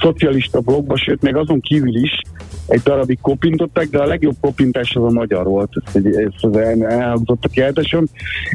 [0.00, 2.22] szocialista blogba, sőt még azon kívül is,
[2.68, 7.44] egy darabig kopintották, de a legjobb kopintás az a magyar volt, ez, ez az elhangzott
[7.44, 8.08] a kiáltáson,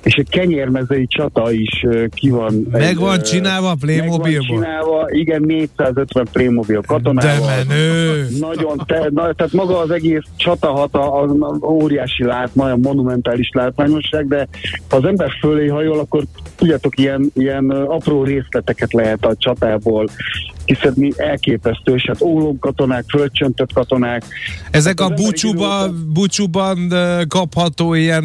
[0.04, 2.68] és egy kenyérmezei csata is ki van.
[2.72, 4.58] Meg egy, van csinálva a Playmobilból?
[4.58, 7.48] csinálva, igen, 450 Playmobil katonával.
[7.48, 8.28] De menő!
[8.40, 14.28] Nagyon, te, na, tehát maga az egész csata hata, az óriási lát, nagyon monumentális látványosság,
[14.28, 14.48] de
[14.90, 16.24] ha az ember fölé hajol, akkor
[16.56, 20.08] tudjátok, ilyen, ilyen apró részleteket lehet a csatából
[20.66, 22.24] kiszedni, elképesztő, és hát
[22.60, 24.03] katonák, földcsöntött katonák.
[24.72, 26.94] Ezek hát a búcsúba, búcsúban
[27.28, 28.24] kapható ilyen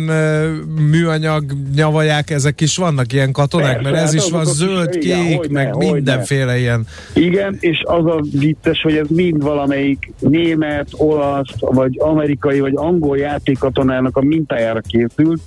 [0.91, 5.07] műanyag nyavaják, ezek is vannak ilyen katonák, Persze, mert ez hát is van zöld, is,
[5.07, 6.59] kék, igen, meg hogyne, mindenféle hogyne.
[6.59, 6.87] ilyen.
[7.14, 13.18] Igen, és az a vicces, hogy ez mind valamelyik német, olasz, vagy amerikai, vagy angol
[13.18, 15.41] játékkatonának a mintájára készült,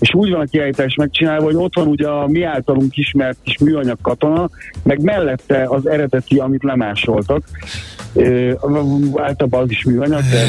[0.00, 3.58] és úgy van a kiállítás megcsinálva, hogy ott van ugye a mi általunk ismert kis
[3.58, 4.48] műanyag katona,
[4.82, 7.42] meg mellette az eredeti, amit lemásoltak.
[9.14, 10.46] Általában az is műanyag, de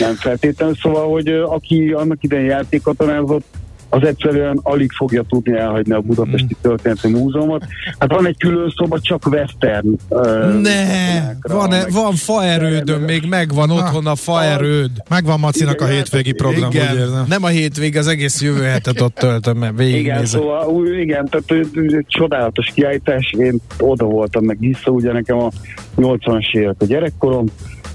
[0.00, 0.74] nem feltétlenül.
[0.82, 3.46] Szóval, hogy aki annak idején játékkatonázott,
[3.88, 6.60] az egyszerűen alig fogja tudni elhagyni a Budapesti mm.
[6.62, 7.64] Történeti Múzeumot.
[7.98, 9.88] Hát van egy külön szoba, csak western.
[10.08, 14.90] Uh, ne, van, e, van faerődöm, még megvan otthon a faerőd.
[15.08, 17.24] Megvan Macinak igen, a hétvégi program, igen, úgy érzem.
[17.28, 20.12] Nem a hétvégi, az egész jövő hetet ott töltöm, mert végignézek.
[20.12, 21.66] Igen, szóval, igen, tehát
[22.06, 25.50] csodálatos kiállítás, én oda voltam meg vissza, ugye nekem a
[25.96, 27.46] 80-as évek a gyerekkorom,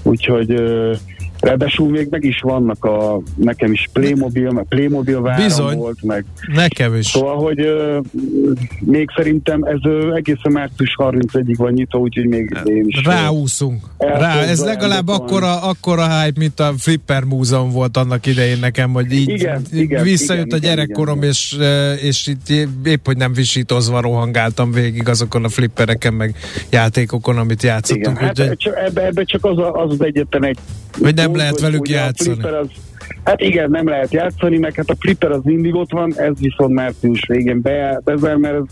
[0.02, 0.62] úgyhogy
[1.44, 5.76] Ráadásul még meg is vannak a, nekem is Playmobil, meg Playmobil váram Bizony.
[5.76, 6.24] volt, meg
[6.54, 7.06] nekem is.
[7.06, 8.04] Szóval, hogy uh,
[8.80, 13.04] még szerintem ez uh, egészen március 31-ig van nyitva, úgyhogy még én is.
[13.04, 13.82] Ráúszunk.
[13.98, 19.12] Rá, ez legalább akkora, akkora hype, mint a Flipper Múzeum volt annak idején nekem, hogy
[19.12, 21.56] így igen, igen, visszajött igen, a gyerekkorom, igen, és,
[22.02, 22.48] és itt
[22.84, 26.34] épp, hogy nem visítozva rohangáltam végig azokon a flippereken, meg
[26.70, 28.16] játékokon, amit játszottunk.
[28.20, 28.38] Igen, hát
[28.86, 30.58] ebbe, ebbe csak az, a, az az egyetlen egy
[31.00, 32.42] hogy nem lehet velük játszani.
[32.42, 32.66] Az,
[33.24, 36.72] hát igen, nem lehet játszani, meg hát a flipper az mindig ott van, ez viszont
[36.72, 38.62] március végén beáll, mert ez,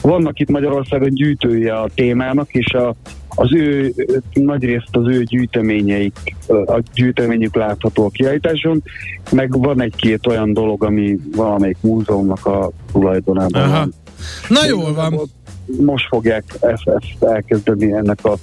[0.00, 2.94] vannak itt Magyarországon gyűjtője a témának, és a,
[3.28, 3.94] az ő,
[4.32, 8.82] nagyrészt az ő gyűjteményeik, a gyűjteményük látható a kiállításon,
[9.30, 13.78] meg van egy-két olyan dolog, ami valamelyik múzeumnak a tulajdonában Aha.
[13.78, 13.94] van.
[14.48, 15.20] Na jól van.
[15.80, 18.34] Most fogják ezt, ezt elkezdeni ennek a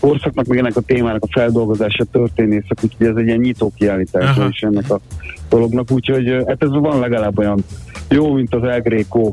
[0.00, 4.60] korszaknak, meg ennek a témának a feldolgozása történészek, úgyhogy ez egy ilyen nyitó kiállítás is
[4.60, 5.00] ennek a
[5.48, 7.64] dolognak, úgyhogy hát ez van legalább olyan
[8.08, 9.28] jó, mint az El Greco.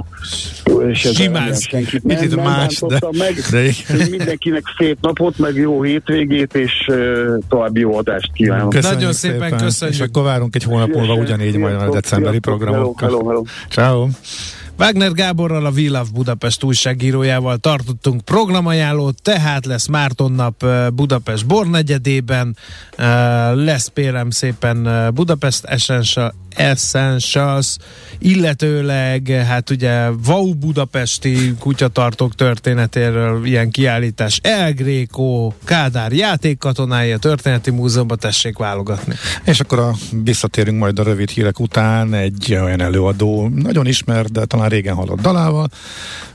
[0.88, 1.16] És ez
[1.64, 3.34] senkit nem, nem más, de, meg.
[3.52, 8.70] De mindenkinek szép napot, meg jó hétvégét, és uh, további jó adást kívánok.
[8.70, 9.98] Köszönjük Nagyon szépen, szépen köszönjük.
[9.98, 13.46] És akkor várunk egy hónap múlva ugyanígy majd a decemberi programokkal.
[13.70, 14.08] Ciao.
[14.78, 22.58] Wagner Gáborral, a We Love Budapest újságírójával tartottunk programajánlót, tehát lesz Márton nap Budapest bornegyedében,
[23.54, 27.76] lesz pélem szépen Budapest Essential Essentials,
[28.20, 38.18] illetőleg hát ugye Vau Budapesti kutyatartók történetéről ilyen kiállítás, El Greco, Kádár játékkatonája, Történeti Múzeumban
[38.20, 39.16] tessék válogatni.
[39.44, 39.94] És akkor a,
[40.24, 45.22] visszatérünk majd a rövid hírek után egy olyan előadó, nagyon ismert, de talán régen halott
[45.22, 45.70] dalával,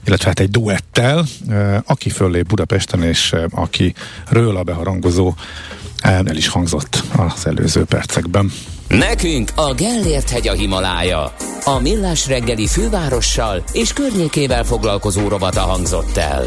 [0.07, 1.25] illetve hát egy duettel,
[1.85, 5.35] aki föllép Budapesten, és akiről a beharangozó
[6.01, 8.53] el is hangzott az előző percekben.
[8.89, 11.35] Nekünk a Gellért hegy a Himalája.
[11.65, 16.45] A Millás reggeli fővárossal és környékével foglalkozó rovata hangzott el.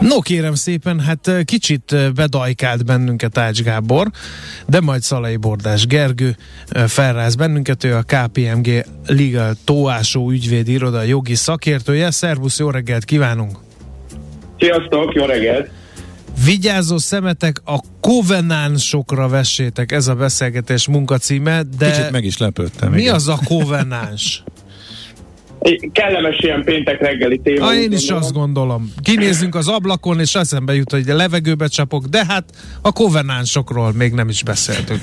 [0.00, 4.10] No kérem szépen, hát kicsit bedajkált bennünket Ács Gábor,
[4.66, 6.36] de majd Szalai Bordás Gergő
[6.86, 12.10] felráz bennünket, ő a KPMG Legal Tóásó ügyvéd iroda jogi szakértője.
[12.10, 13.58] Szervusz, jó reggelt kívánunk!
[14.58, 15.70] Sziasztok, jó reggelt!
[16.44, 21.90] Vigyázó szemetek a kovenánsokra vessétek, ez a beszélgetés munkacíme, de...
[21.90, 22.92] Kicsit meg is lepődtem.
[22.92, 23.14] Mi igen.
[23.14, 24.42] az a kovenáns?
[25.92, 27.66] Kellemes ilyen péntek reggeli téma.
[27.66, 28.22] Ah, én is gondolom.
[28.22, 28.92] azt gondolom.
[29.02, 32.44] Kinézünk az ablakon, és eszembe jut, hogy a levegőbe csapok, de hát
[32.82, 35.00] a kovenánsokról még nem is beszéltünk.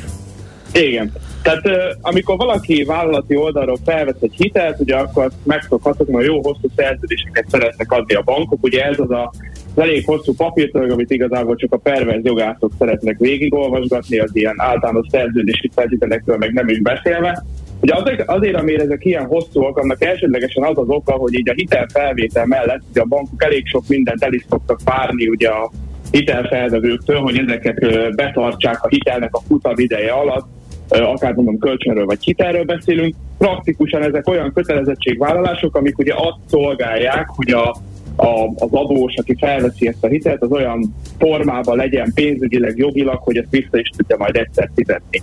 [0.73, 1.11] Igen.
[1.41, 1.63] Tehát
[2.01, 7.91] amikor valaki vállalati oldalról felvesz egy hitelt, ugye akkor megszokhatok, hogy jó hosszú szerződéseket szeretnek
[7.91, 9.34] adni a bankok, ugye ez az a
[9.78, 15.69] elég hosszú papírtömeg, amit igazából csak a perverz jogászok szeretnek végigolvasgatni, az ilyen általános szerződési
[15.75, 17.43] feltételekről meg nem is beszélve.
[17.82, 21.53] Ugye azért, azért, amire ezek ilyen hosszúak, annak elsődlegesen az az oka, hogy így a
[21.53, 25.71] hitelfelvétel mellett ugye a bankok elég sok mindent el is szoktak várni ugye a
[26.11, 27.80] hitelfelvevőktől, hogy ezeket
[28.15, 30.47] betartsák a hitelnek a futam ideje alatt,
[30.89, 33.15] akár mondom kölcsönről vagy hitelről beszélünk.
[33.38, 37.75] Praktikusan ezek olyan kötelezettségvállalások, amik ugye azt szolgálják, hogy a
[38.18, 43.38] a, az adós, aki felveszi ezt a hitelt, az olyan formában legyen pénzügyileg, jogilag, hogy
[43.38, 45.22] ezt vissza is tudja majd egyszer fizetni.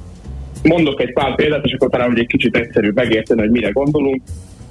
[0.62, 4.22] Mondok egy pár példát, és akkor talán egy kicsit egyszerűbb megérteni, hogy mire gondolunk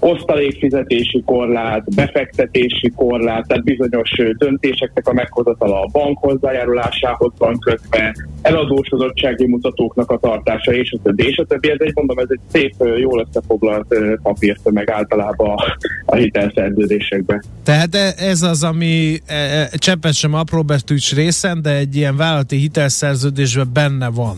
[0.03, 9.47] osztalékfizetési korlát, befektetési korlát, tehát bizonyos döntéseknek a meghozatala a bank hozzájárulásához van kötve, eladósodottsági
[9.47, 11.69] mutatóknak a tartása, és a többi, és a többi.
[11.69, 17.43] Ez egy, mondom, ez egy szép, jól összefoglalt papírtömeg általában a, a hitelszerződésekben.
[17.63, 20.35] Tehát e, ez az, ami e, e, cseppet sem
[20.65, 24.37] betűs részen, de egy ilyen vállalati hitelszerződésben benne van.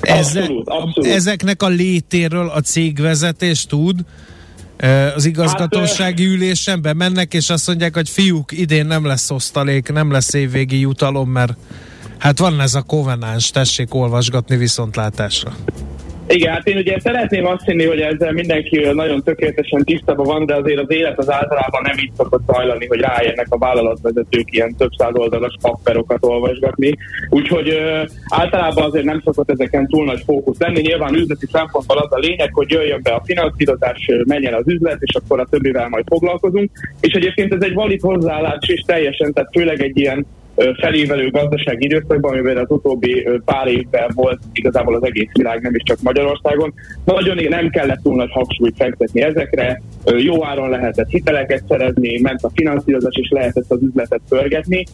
[0.00, 1.10] Abszolút, abszolút.
[1.10, 4.00] Ezeknek a létéről a cégvezetés tud,
[5.14, 10.10] az igazgatósági hát, ülésen bemennek, és azt mondják, hogy fiúk, idén nem lesz osztalék, nem
[10.10, 11.56] lesz évvégi jutalom, mert
[12.18, 15.56] hát van ez a kovenáns, tessék olvasgatni viszontlátásra.
[16.34, 20.54] Igen, hát én ugye szeretném azt hinni, hogy ezzel mindenki nagyon tökéletesen tisztában van, de
[20.54, 24.90] azért az élet az általában nem így szokott zajlani, hogy ráérnek a vállalatvezetők ilyen több
[24.96, 26.92] száz oldalas papperokat olvasgatni.
[27.30, 30.80] Úgyhogy ö, általában azért nem szokott ezeken túl nagy fókusz lenni.
[30.80, 35.14] Nyilván üzleti szempontból az a lényeg, hogy jöjjön be a finanszírozás, menjen az üzlet, és
[35.14, 36.70] akkor a többivel majd foglalkozunk.
[37.00, 40.26] És egyébként ez egy valid hozzáállás is teljesen, tehát főleg egy ilyen
[40.80, 45.82] felévelő gazdasági időszakban, amiben az utóbbi pár évben volt igazából az egész világ, nem is
[45.84, 46.74] csak Magyarországon.
[47.04, 49.82] Nagyon nem kellett túl nagy hangsúlyt fektetni ezekre,
[50.18, 54.84] jó áron lehetett hiteleket szerezni, ment a finanszírozás, és lehetett az üzletet pörgetni.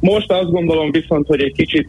[0.00, 1.88] Most azt gondolom viszont, hogy egy kicsit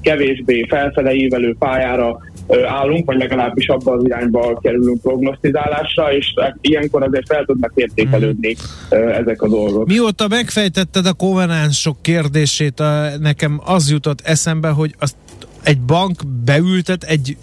[0.00, 2.20] kevésbé felfele ívelő pályára
[2.66, 8.56] állunk, vagy legalábbis abba az irányba kerülünk prognosztizálásra, és ilyenkor azért fel tudnak értékelődni
[8.94, 8.98] mm.
[9.08, 9.86] ezek a dolgok.
[9.86, 15.16] Mióta megfejtetted a kovenánsok kérdését, a, nekem az jutott eszembe, hogy azt
[15.62, 17.36] egy bank beültet egy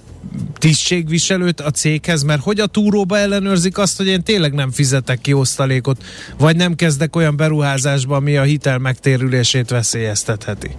[0.58, 5.34] tisztségviselőt a céghez, mert hogy a túróba ellenőrzik azt, hogy én tényleg nem fizetek ki
[5.34, 6.04] osztalékot,
[6.40, 10.70] vagy nem kezdek olyan beruházásba, ami a hitel megtérülését veszélyeztetheti?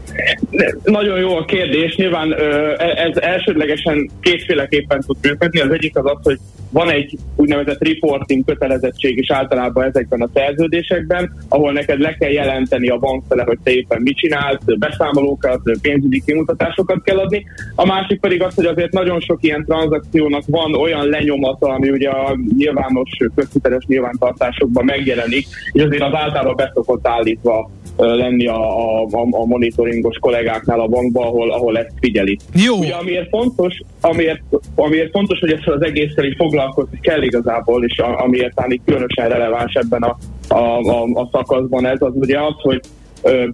[0.85, 1.97] Nagyon jó a kérdés.
[1.97, 5.61] Nyilván e- ez elsődlegesen kétféleképpen tud működni.
[5.61, 6.39] Az egyik az az, hogy
[6.73, 12.89] van egy úgynevezett reporting kötelezettség is általában ezekben a szerződésekben, ahol neked le kell jelenteni
[12.89, 17.45] a bank fele, hogy te éppen mit csinálsz, beszámolókat, pénzügyi kimutatásokat kell adni.
[17.75, 22.09] A másik pedig az, hogy azért nagyon sok ilyen tranzakciónak van olyan lenyomata, ami ugye
[22.09, 27.71] a nyilvános közhiteles nyilvántartásokban megjelenik, és azért az általában beszokott állítva
[28.07, 32.39] lenni a, a, a monitoringos kollégáknál a bankban, ahol, ahol ezt figyeli.
[32.55, 32.79] Jó.
[32.79, 34.43] Ugye, amiért fontos, amiért,
[34.75, 39.29] amiért fontos, hogy ezzel az egésszel is foglalkozni kell igazából, és a, amiért talán különösen
[39.29, 40.17] releváns ebben a,
[40.49, 42.81] a, a, a szakaszban ez, az ugye az, hogy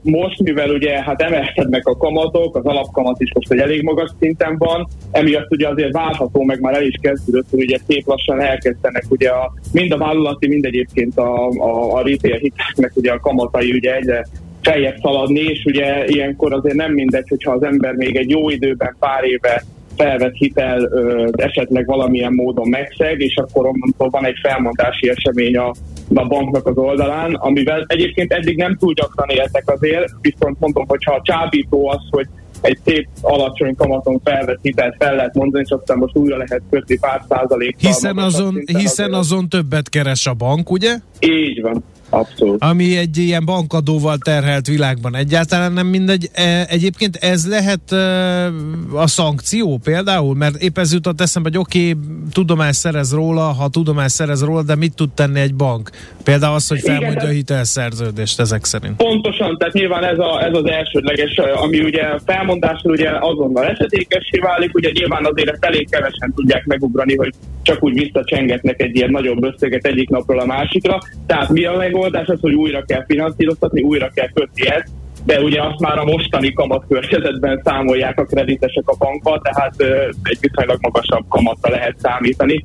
[0.03, 4.57] most, mivel ugye hát emelkednek a kamatok, az alapkamat is most egy elég magas szinten
[4.59, 9.05] van, emiatt ugye azért várható, meg már el is kezdődött, hogy ugye szép lassan elkezdenek
[9.09, 13.73] ugye a, mind a vállalati, mind egyébként a, a, a retail hiteknek ugye a kamatai
[13.73, 14.27] ugye egyre
[14.62, 18.97] feljebb szaladni, és ugye ilyenkor azért nem mindegy, hogyha az ember még egy jó időben,
[18.99, 19.64] pár éve
[19.97, 25.73] felvett hitel ö, esetleg valamilyen módon megszeg, és akkor onnantól van egy felmondási esemény a,
[26.14, 31.14] a banknak az oldalán, amivel egyébként eddig nem túl gyakran éltek azért, viszont mondom, hogyha
[31.14, 32.26] a csábító az, hogy
[32.61, 36.98] egy szép alacsony kamaton felvett hitelt fel lehet mondani, és aztán most újra lehet kötni
[36.98, 37.90] pár százalékkal.
[37.90, 40.96] Hiszen azon, hiszen azon többet keres a bank, ugye?
[41.18, 41.84] Így van.
[42.11, 42.62] Abszolút.
[42.64, 46.28] Ami egy ilyen bankadóval terhelt világban egyáltalán nem mindegy.
[46.32, 48.46] E, egyébként ez lehet e,
[48.92, 50.34] a szankció például?
[50.34, 52.02] Mert épp ez jutott eszembe, hogy oké, okay,
[52.32, 55.90] tudomást szerez róla, ha tudomást szerez róla, de mit tud tenni egy bank?
[56.24, 58.96] Például az, hogy felmondja a hitelszerződést ezek szerint.
[58.96, 64.74] Pontosan, tehát nyilván ez, a, ez az elsődleges, ami ugye felmondásra ugye azonnal esetékessé válik,
[64.74, 67.32] ugye nyilván azért ezt elég kevesen tudják megugrani, hogy
[67.62, 70.98] csak úgy visszacsengetnek egy ilyen nagyobb összeget egyik napról a másikra.
[71.26, 74.90] Tehát mi a megoldás az, hogy újra kell finanszíroztatni, újra kell kötni ezt,
[75.24, 80.38] de ugye azt már a mostani kamatkörnyezetben számolják a kreditesek a bankba, tehát ö, egy
[80.40, 82.62] viszonylag magasabb kamatra lehet számítani,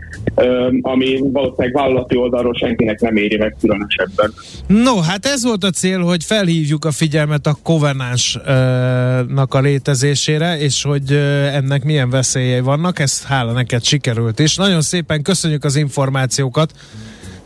[0.82, 4.34] ami valószínűleg vállalati oldalról senkinek nem éri meg különösebben.
[4.68, 10.84] No, hát ez volt a cél, hogy felhívjuk a figyelmet a kovenánsnak a létezésére, és
[10.84, 11.12] hogy
[11.54, 14.56] ennek milyen veszélyei vannak, ezt hála neked sikerült is.
[14.56, 16.72] Nagyon szépen köszönjük az információkat,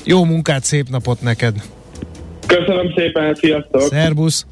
[0.03, 1.76] jó munkát, szép napot neked!
[2.47, 3.81] Köszönöm szépen, sziasztok!
[3.81, 4.45] Szerbusz!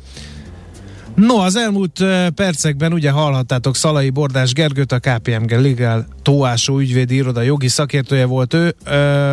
[1.16, 2.04] No, az elmúlt
[2.36, 8.54] percekben ugye hallhattátok Szalai Bordás Gergőt, a KPMG Legal Tóásó ügyvédi iroda jogi szakértője volt
[8.54, 8.76] ő.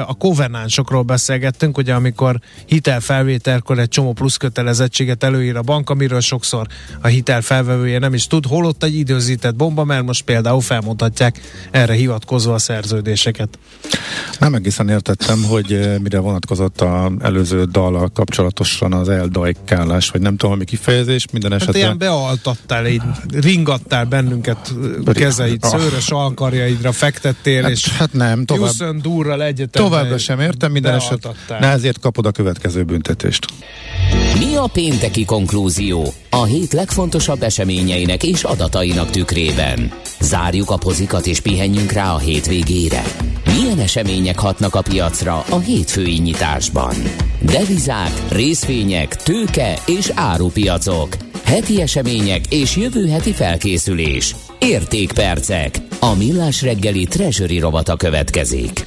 [0.06, 6.66] A kovenánsokról beszélgettünk, ugye amikor hitelfelvételkor egy csomó plusz kötelezettséget előír a bank, amiről sokszor
[7.00, 12.54] a hitelfelvevője nem is tud, holott egy időzített bomba, mert most például felmutatják erre hivatkozva
[12.54, 13.58] a szerződéseket.
[14.38, 20.58] Nem egészen értettem, hogy mire vonatkozott az előző dallal kapcsolatosan az eldajkálás, vagy nem tudom,
[20.58, 21.71] mi kifejezés, minden esetben.
[21.72, 23.02] Hát ilyen bealtattál, így
[23.32, 24.74] ringattál bennünket
[25.12, 30.94] kezeid, szőrös alkarjaidra fektettél, hát, és hát nem, tovább, durral egyetemben Továbbra sem értem, minden
[30.94, 31.32] esetben.
[31.48, 33.46] Ne ezért kapod a következő büntetést.
[34.38, 36.12] Mi a pénteki konklúzió?
[36.30, 39.92] A hét legfontosabb eseményeinek és adatainak tükrében.
[40.20, 43.02] Zárjuk a pozikat és pihenjünk rá a hétvégére.
[43.44, 46.94] Milyen események hatnak a piacra a hétfői nyitásban?
[47.40, 51.31] Devizák, részvények, tőke és árupiacok.
[51.52, 54.36] Heti események és jövő heti felkészülés.
[54.58, 55.76] Értékpercek.
[56.00, 58.86] A millás reggeli treasury rovata következik.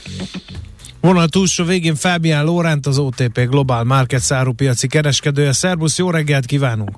[1.01, 5.51] Vonal túlsó végén Fábián Lóránt, az OTP Global Market árupiaci kereskedője.
[5.51, 6.89] Szerbusz, jó reggelt kívánunk!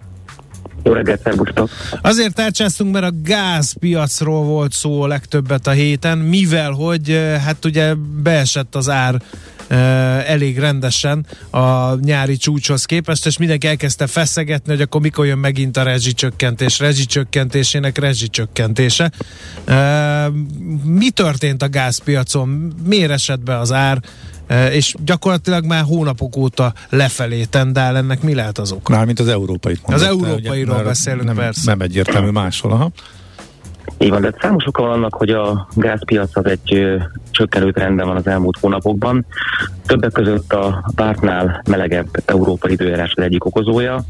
[0.84, 1.70] Jó reggelt, szervusztok!
[2.02, 7.94] Azért tárcsáztunk, mert a gázpiacról volt szó legtöbbet a héten, mivel hogy hát ugye
[8.24, 9.22] beesett az ár
[10.26, 15.78] elég rendesen a nyári csúcshoz képest, és mindenki elkezdte feszegetni, hogy akkor mikor jön megint
[15.78, 19.12] a rezsicsökkentés, rezsicsökkentésének rezsicsökkentése.
[20.84, 22.74] Mi történt a gázpiacon?
[22.84, 24.02] Miért esett be az ár?
[24.72, 28.94] és gyakorlatilag már hónapok óta lefelé tendál, ennek mi lehet az oka?
[28.94, 29.78] Mármint az európai.
[29.84, 31.62] Az európairól beszélünk nem, persze.
[31.66, 32.92] Nem egyértelmű máshol, aha.
[34.00, 36.98] Így van, de számos oka van annak, hogy a gázpiac az egy
[37.32, 39.26] csökkenő trendben van az elmúlt hónapokban.
[39.86, 44.04] Többek között a pártnál melegebb európai időjárás az egyik okozója,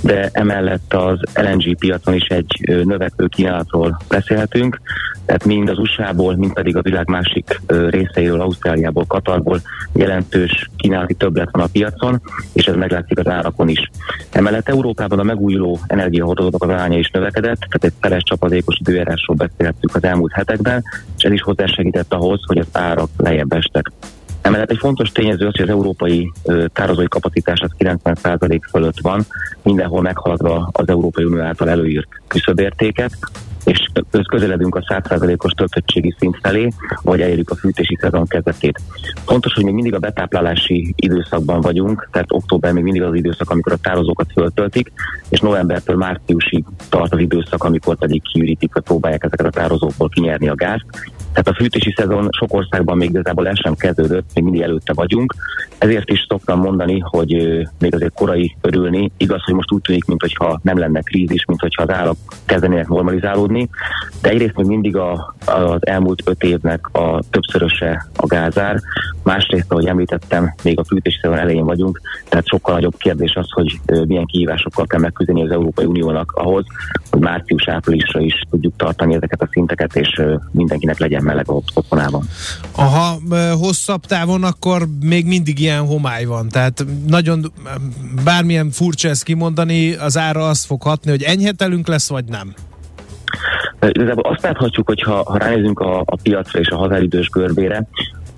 [0.00, 4.80] de emellett az LNG piacon is egy növekvő kínálatról beszélhetünk,
[5.26, 9.60] tehát mind az USA-ból, mind pedig a világ másik részeiről, Ausztráliából, Katarból
[9.92, 12.20] jelentős kínálati többlet van a piacon,
[12.52, 13.90] és ez meglátszik az árakon is.
[14.30, 19.94] Emellett Európában a megújuló energiahordozók az aránya is növekedett, tehát egy feles csapadékos időjárásról beszélhettük
[19.94, 20.82] az elmúlt hetekben,
[21.16, 23.92] és ez is hozzásegített ahhoz, hogy az árak lejjebb estek.
[24.40, 26.32] Emellett egy fontos tényező az, hogy az európai
[26.72, 29.26] tározói kapacitás az 90% fölött van,
[29.62, 33.18] mindenhol meghaladva az Európai Unió által előírt küszöbértéket,
[33.64, 33.88] és
[34.28, 36.68] közeledünk a 100%-os töltöttségi szint felé,
[37.02, 38.80] vagy elérjük a fűtési szezon kezdetét.
[39.24, 43.72] Fontos, hogy még mindig a betáplálási időszakban vagyunk, tehát október még mindig az időszak, amikor
[43.72, 44.92] a tározókat föltöltik,
[45.28, 50.48] és novembertől márciusig tart az időszak, amikor pedig kiürítik, vagy próbálják ezeket a tározókból kinyerni
[50.48, 50.86] a gázt.
[51.34, 55.34] Tehát a fűtési szezon sok országban még igazából el sem kezdődött, még mindig előtte vagyunk.
[55.78, 57.32] Ezért is szoktam mondani, hogy
[57.78, 59.10] még azért korai örülni.
[59.16, 62.16] Igaz, hogy most úgy tűnik, mintha nem lenne krízis, mintha az árak
[62.46, 63.68] kezdenének normalizálódni,
[64.22, 68.80] de egyrészt még mindig a, az elmúlt öt évnek a többszöröse a gázár,
[69.24, 73.80] másrészt, ahogy említettem, még a fűtési szezon elején vagyunk, tehát sokkal nagyobb kérdés az, hogy
[74.06, 76.64] milyen kihívásokkal kell megküzdeni az Európai Uniónak ahhoz,
[77.10, 82.24] hogy március-áprilisra is tudjuk tartani ezeket a szinteket, és mindenkinek legyen meleg otthonában.
[82.76, 83.18] Aha,
[83.60, 87.52] hosszabb távon akkor még mindig ilyen homály van, tehát nagyon
[88.24, 92.54] bármilyen furcsa ezt kimondani, az ára azt fog hatni, hogy enyhetelünk lesz, vagy nem?
[93.80, 97.88] Igazából azt láthatjuk, hogy ha, ha ránézünk a, a piacra és a hazáridős görbére,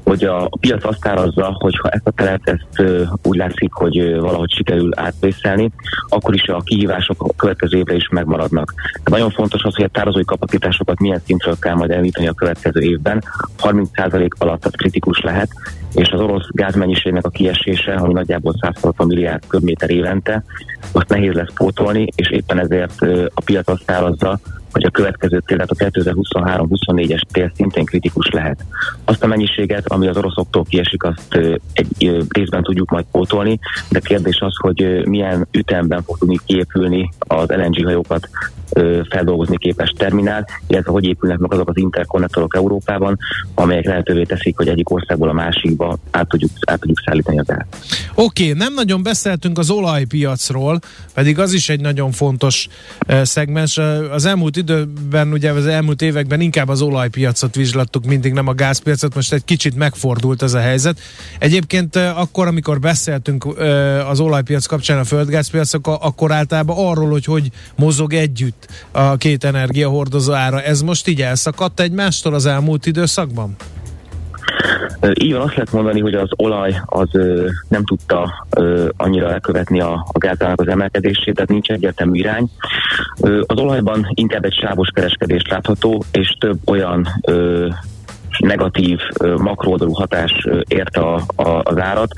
[0.09, 2.91] hogy a, piac azt árazza, hogy ha ezt a telet ezt
[3.23, 5.71] úgy látszik, hogy valahogy sikerül átvészelni,
[6.09, 8.75] akkor is a kihívások a következő évre is megmaradnak.
[9.05, 12.81] De nagyon fontos az, hogy a tározói kapacitásokat milyen szintről kell majd elvítani a következő
[12.81, 13.23] évben.
[13.63, 15.49] 30% alatt az kritikus lehet,
[15.95, 20.45] és az orosz gázmennyiségnek a kiesése, ami nagyjából 160 milliárd köbméter évente,
[20.93, 23.03] azt nehéz lesz pótolni, és éppen ezért
[23.35, 24.39] a piac azt árazza,
[24.77, 28.65] hogy a következő tél, tehát a 2023-24-es tél szintén kritikus lehet.
[29.05, 31.39] Azt a mennyiséget, ami az oroszoktól kiesik, azt
[31.73, 33.59] egy részben tudjuk majd pótolni,
[33.89, 38.29] de kérdés az, hogy milyen ütemben fog tudni kiépülni az LNG hajókat
[39.11, 43.19] feldolgozni képes terminál, illetve hogy épülnek meg azok az interkonnektorok Európában,
[43.55, 47.67] amelyek lehetővé teszik, hogy egyik országból a másikba át tudjuk, át tudjuk szállítani az át.
[48.15, 50.79] Oké, okay, nem nagyon beszéltünk az olajpiacról,
[51.15, 52.69] pedig az is egy nagyon fontos
[53.23, 53.79] szegmens.
[54.11, 59.15] Az elmúlt időben, ugye az elmúlt években inkább az olajpiacot vizslattuk, mindig nem a gázpiacot,
[59.15, 60.99] most egy kicsit megfordult ez a helyzet.
[61.39, 63.47] Egyébként akkor, amikor beszéltünk
[64.09, 70.33] az olajpiac kapcsán a földgázpiacok, akkor általában arról, hogy hogy mozog együtt a két energiahordozó
[70.33, 70.63] ára.
[70.63, 73.57] Ez most így elszakadt egymástól az elmúlt időszakban?
[75.21, 77.09] Így van, azt lehet mondani, hogy az olaj az
[77.69, 78.47] nem tudta
[78.97, 82.49] annyira elkövetni a, a gázának az emelkedését, tehát nincs egyértelmű irány.
[83.47, 87.09] Az olajban inkább egy sávos kereskedés látható, és több olyan
[88.39, 88.99] negatív
[89.37, 92.11] makrooldalú hatás érte a, a, az árat,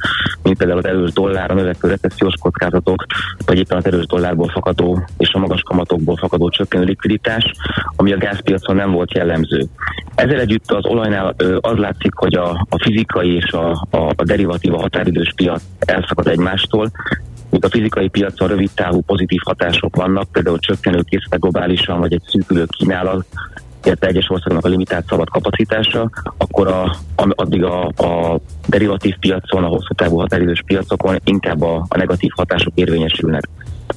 [0.43, 3.07] mint például az erős dollár, a növekvő recessziós kockázatok,
[3.47, 7.53] vagy éppen az erős dollárból fakadó és a magas kamatokból fakadó csökkenő likviditás,
[7.97, 9.67] ami a gázpiacon nem volt jellemző.
[10.15, 14.75] Ezzel együtt az olajnál az látszik, hogy a, a fizikai és a, a, a derivatív
[14.75, 16.91] a határidős piac elszakad egymástól,
[17.51, 22.23] míg a fizikai piacon rövid távú pozitív hatások vannak, például csökkenő készletek globálisan, vagy egy
[22.27, 23.27] szűkülő kínálat,
[23.89, 29.67] illetve egyes országnak a limitált szabad kapacitása, akkor a, addig a, a derivatív piacon, a
[29.67, 33.49] hosszú távú határidős piacokon inkább a, a negatív hatások érvényesülnek.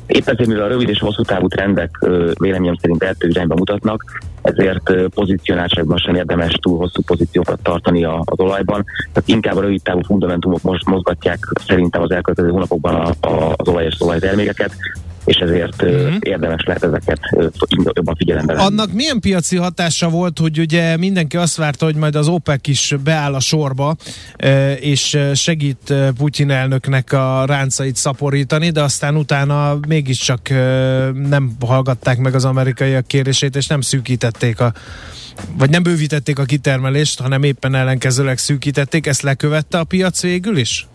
[0.06, 2.06] Épp ezért, mivel a rövid és hosszú távú trendek
[2.40, 4.04] véleményem szerint eltő irányba mutatnak,
[4.42, 8.86] ezért pozícionáltságban sem érdemes túl hosszú pozíciókat tartani az olajban.
[9.14, 13.68] Tehát inkább a rövid távú fundamentumok most mozgatják szerintem az elkövetkező hónapokban a, a, az
[13.68, 14.76] olaj és olajtermékeket,
[15.26, 16.16] és ezért uh-huh.
[16.20, 17.20] érdemes lehet ezeket
[17.94, 18.66] jobban figyelembe venni.
[18.66, 22.96] Annak milyen piaci hatása volt, hogy ugye mindenki azt várta, hogy majd az OPEC is
[23.04, 23.96] beáll a sorba,
[24.80, 30.50] és segít Putyin elnöknek a ráncait szaporítani, de aztán utána mégiscsak
[31.14, 34.74] nem hallgatták meg az amerikaiak kérését, és nem szűkítették a
[35.58, 39.08] vagy nem bővítették a kitermelést, hanem éppen ellenkezőleg szűkítették.
[39.08, 40.88] Ezt lekövette a piac végül is?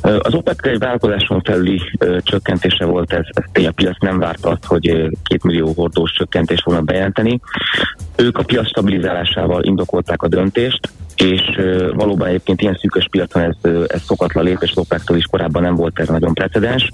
[0.00, 1.80] Az OPEC vállalkozáson felüli
[2.22, 6.84] csökkentése volt ez, ez a piac nem várta azt, hogy két millió hordós csökkentést fognak
[6.84, 7.40] bejelenteni.
[8.16, 10.88] Ők a piac stabilizálásával indokolták a döntést,
[11.18, 11.60] és
[11.94, 16.08] valóban egyébként ilyen szűkös piacon ez, ez szokatlan lépés, Lopektől is korábban nem volt ez
[16.08, 16.92] nagyon precedens.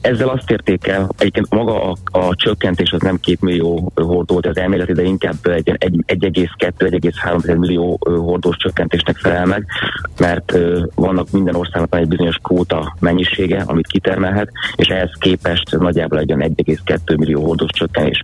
[0.00, 4.56] Ezzel azt érték el, egyébként maga a, a csökkentés az nem két millió hordó, az
[4.56, 9.66] elméleti, de inkább egy, egy 1,2-1,3 millió hordós csökkentésnek felel meg,
[10.18, 10.58] mert
[10.94, 16.32] vannak minden országnak van egy bizonyos kvóta mennyisége, amit kitermelhet, és ehhez képest nagyjából egy
[16.36, 18.22] 1,2 millió hordós csökkenés.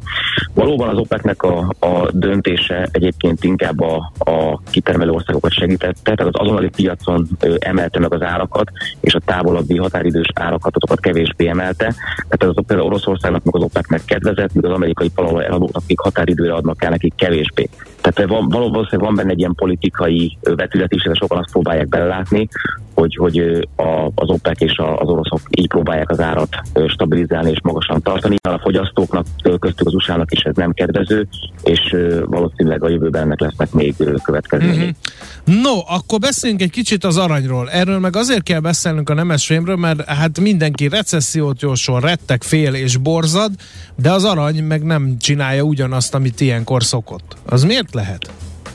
[0.54, 4.60] Valóban az OPEC-nek a, a döntése egyébként inkább a, a
[4.90, 10.28] kitermelő országokat segítette, tehát az azonnali piacon emelte meg az árakat, és a távolabbi határidős
[10.34, 11.94] árakat azokat kevésbé emelte.
[12.28, 16.52] Tehát az például Oroszországnak meg az OPEC-nek kedvezett, míg az amerikai palolaj eladóknak, akik határidőre
[16.52, 17.68] adnak el nekik kevésbé.
[18.00, 22.48] Tehát van, valószínűleg van benne egy ilyen politikai vetület is, de sokan azt próbálják belelátni,
[22.94, 23.38] hogy, hogy
[23.76, 26.48] a, az OPEC és az oroszok így próbálják az árat
[26.86, 28.36] stabilizálni és magasan tartani.
[28.42, 29.26] A fogyasztóknak,
[29.58, 31.26] köztük az USA-nak is ez nem kedvező,
[31.62, 34.76] és valószínűleg a jövőben ennek lesznek még következményei.
[34.76, 35.60] Mm-hmm.
[35.62, 37.70] No, akkor beszéljünk egy kicsit az aranyról.
[37.70, 42.74] Erről meg azért kell beszélnünk a nemes fémről, mert hát mindenki recessziót jósol, rettek, fél
[42.74, 43.50] és borzad,
[43.96, 47.36] de az arany meg nem csinálja ugyanazt, amit ilyenkor szokott.
[47.46, 48.30] Az miért lehet?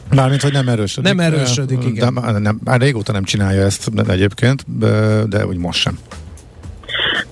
[0.09, 1.15] Mármint, hogy nem erősödik.
[1.15, 2.13] Nem erősödik, igen.
[2.13, 5.99] De, nem, már régóta nem csinálja ezt egyébként, de, de úgy most sem.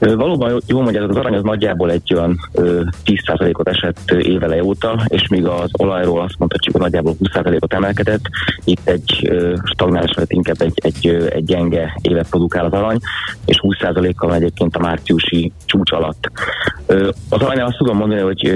[0.04, 2.40] Valóban jó mondja, az arany az nagyjából egy olyan
[3.06, 8.22] 10%-ot esett évele óta, és míg az olajról azt mondhatjuk, hogy nagyjából 20%-ot emelkedett,
[8.64, 9.32] itt egy
[9.64, 12.98] stagnálás vagy inkább egy, egy, egy gyenge évet produkál az arany,
[13.46, 16.32] és 20%-kal egyébként a márciusi csúcs alatt.
[17.30, 18.54] Az arany azt tudom mondani, hogy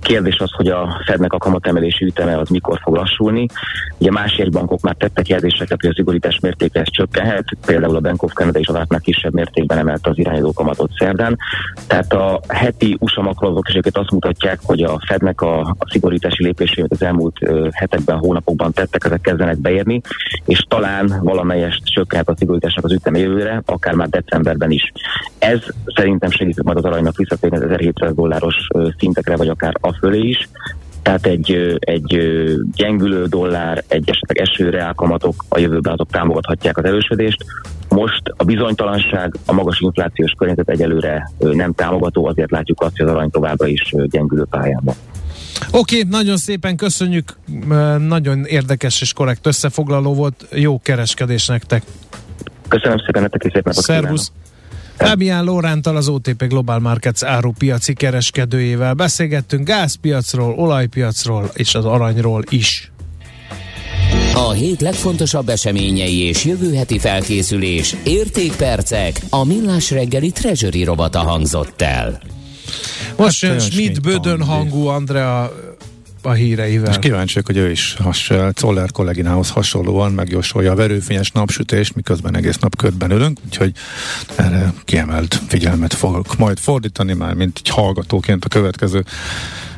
[0.00, 3.46] kérdés az, hogy a Fednek a kamatemelési üteme az mikor fog lassulni.
[3.98, 8.22] Ugye más jegybankok már tettek jelzéseket, hogy a szigorítás mértéke ez csökkenhet, például a Bank
[8.22, 11.38] of Canada is az kisebb mértékben emelte az irányító kamatot szerdán.
[11.86, 16.86] Tehát a heti USA makroadatok is azt mutatják, hogy a Fednek a, a szigorítási lépését
[16.88, 17.38] az elmúlt
[17.72, 20.00] hetekben, hónapokban tettek, ezek kezdenek beérni,
[20.44, 24.92] és talán valamelyest csökkenhet a szigorításnak az üteme jövőre, akár már decemberben is.
[25.38, 25.60] Ez
[25.94, 28.56] szerintem segít majd az aranynak visszatérni az 1700 dolláros
[28.98, 30.48] szintekre, vagy akár a fölé is,
[31.04, 32.18] tehát egy, egy
[32.74, 37.44] gyengülő dollár, egy esetleg eső reálkamatok a jövőben azok támogathatják az erősödést.
[37.88, 43.12] Most a bizonytalanság, a magas inflációs környezet egyelőre nem támogató, azért látjuk azt, hogy az
[43.12, 44.94] arany továbbra is gyengülő pályában.
[45.70, 47.36] Oké, okay, nagyon szépen köszönjük,
[47.98, 51.82] nagyon érdekes és korrekt összefoglaló volt, jó kereskedés nektek.
[52.68, 54.32] Köszönöm szépen, nektek is szép napot Szervusz!
[54.96, 62.92] Fábián Lórántal az OTP Global Markets árupiaci kereskedőjével beszélgettünk gázpiacról, olajpiacról és az aranyról is.
[64.34, 71.82] A hét legfontosabb eseményei és jövő heti felkészülés, értékpercek, a millás reggeli treasury robata hangzott
[71.82, 72.20] el.
[73.16, 75.52] Most hát, Schmidt Bödön hangú Andrea
[76.24, 76.90] a híreivel.
[76.90, 82.58] És kíváncsiak, hogy ő is has, Czoller kolléginához hasonlóan megjósolja a verőfényes napsütést, miközben egész
[82.58, 83.72] nap ködben ülünk, úgyhogy
[84.36, 89.04] erre kiemelt figyelmet fogok majd fordítani már, mint egy hallgatóként a következő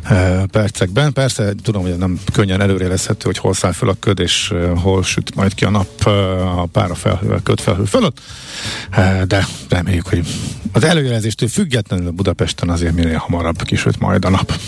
[0.02, 1.12] e, percekben.
[1.12, 5.02] Persze tudom, hogy nem könnyen előrélezhető, hogy hol száll fel a köd, és e, hol
[5.02, 6.10] süt majd ki a nap e,
[6.60, 8.20] a pára felhővel, ködfelhő fölött,
[9.26, 10.26] de reméljük, hogy
[10.72, 14.58] az előjelezéstől függetlenül Budapesten azért minél hamarabb kisüt majd a nap.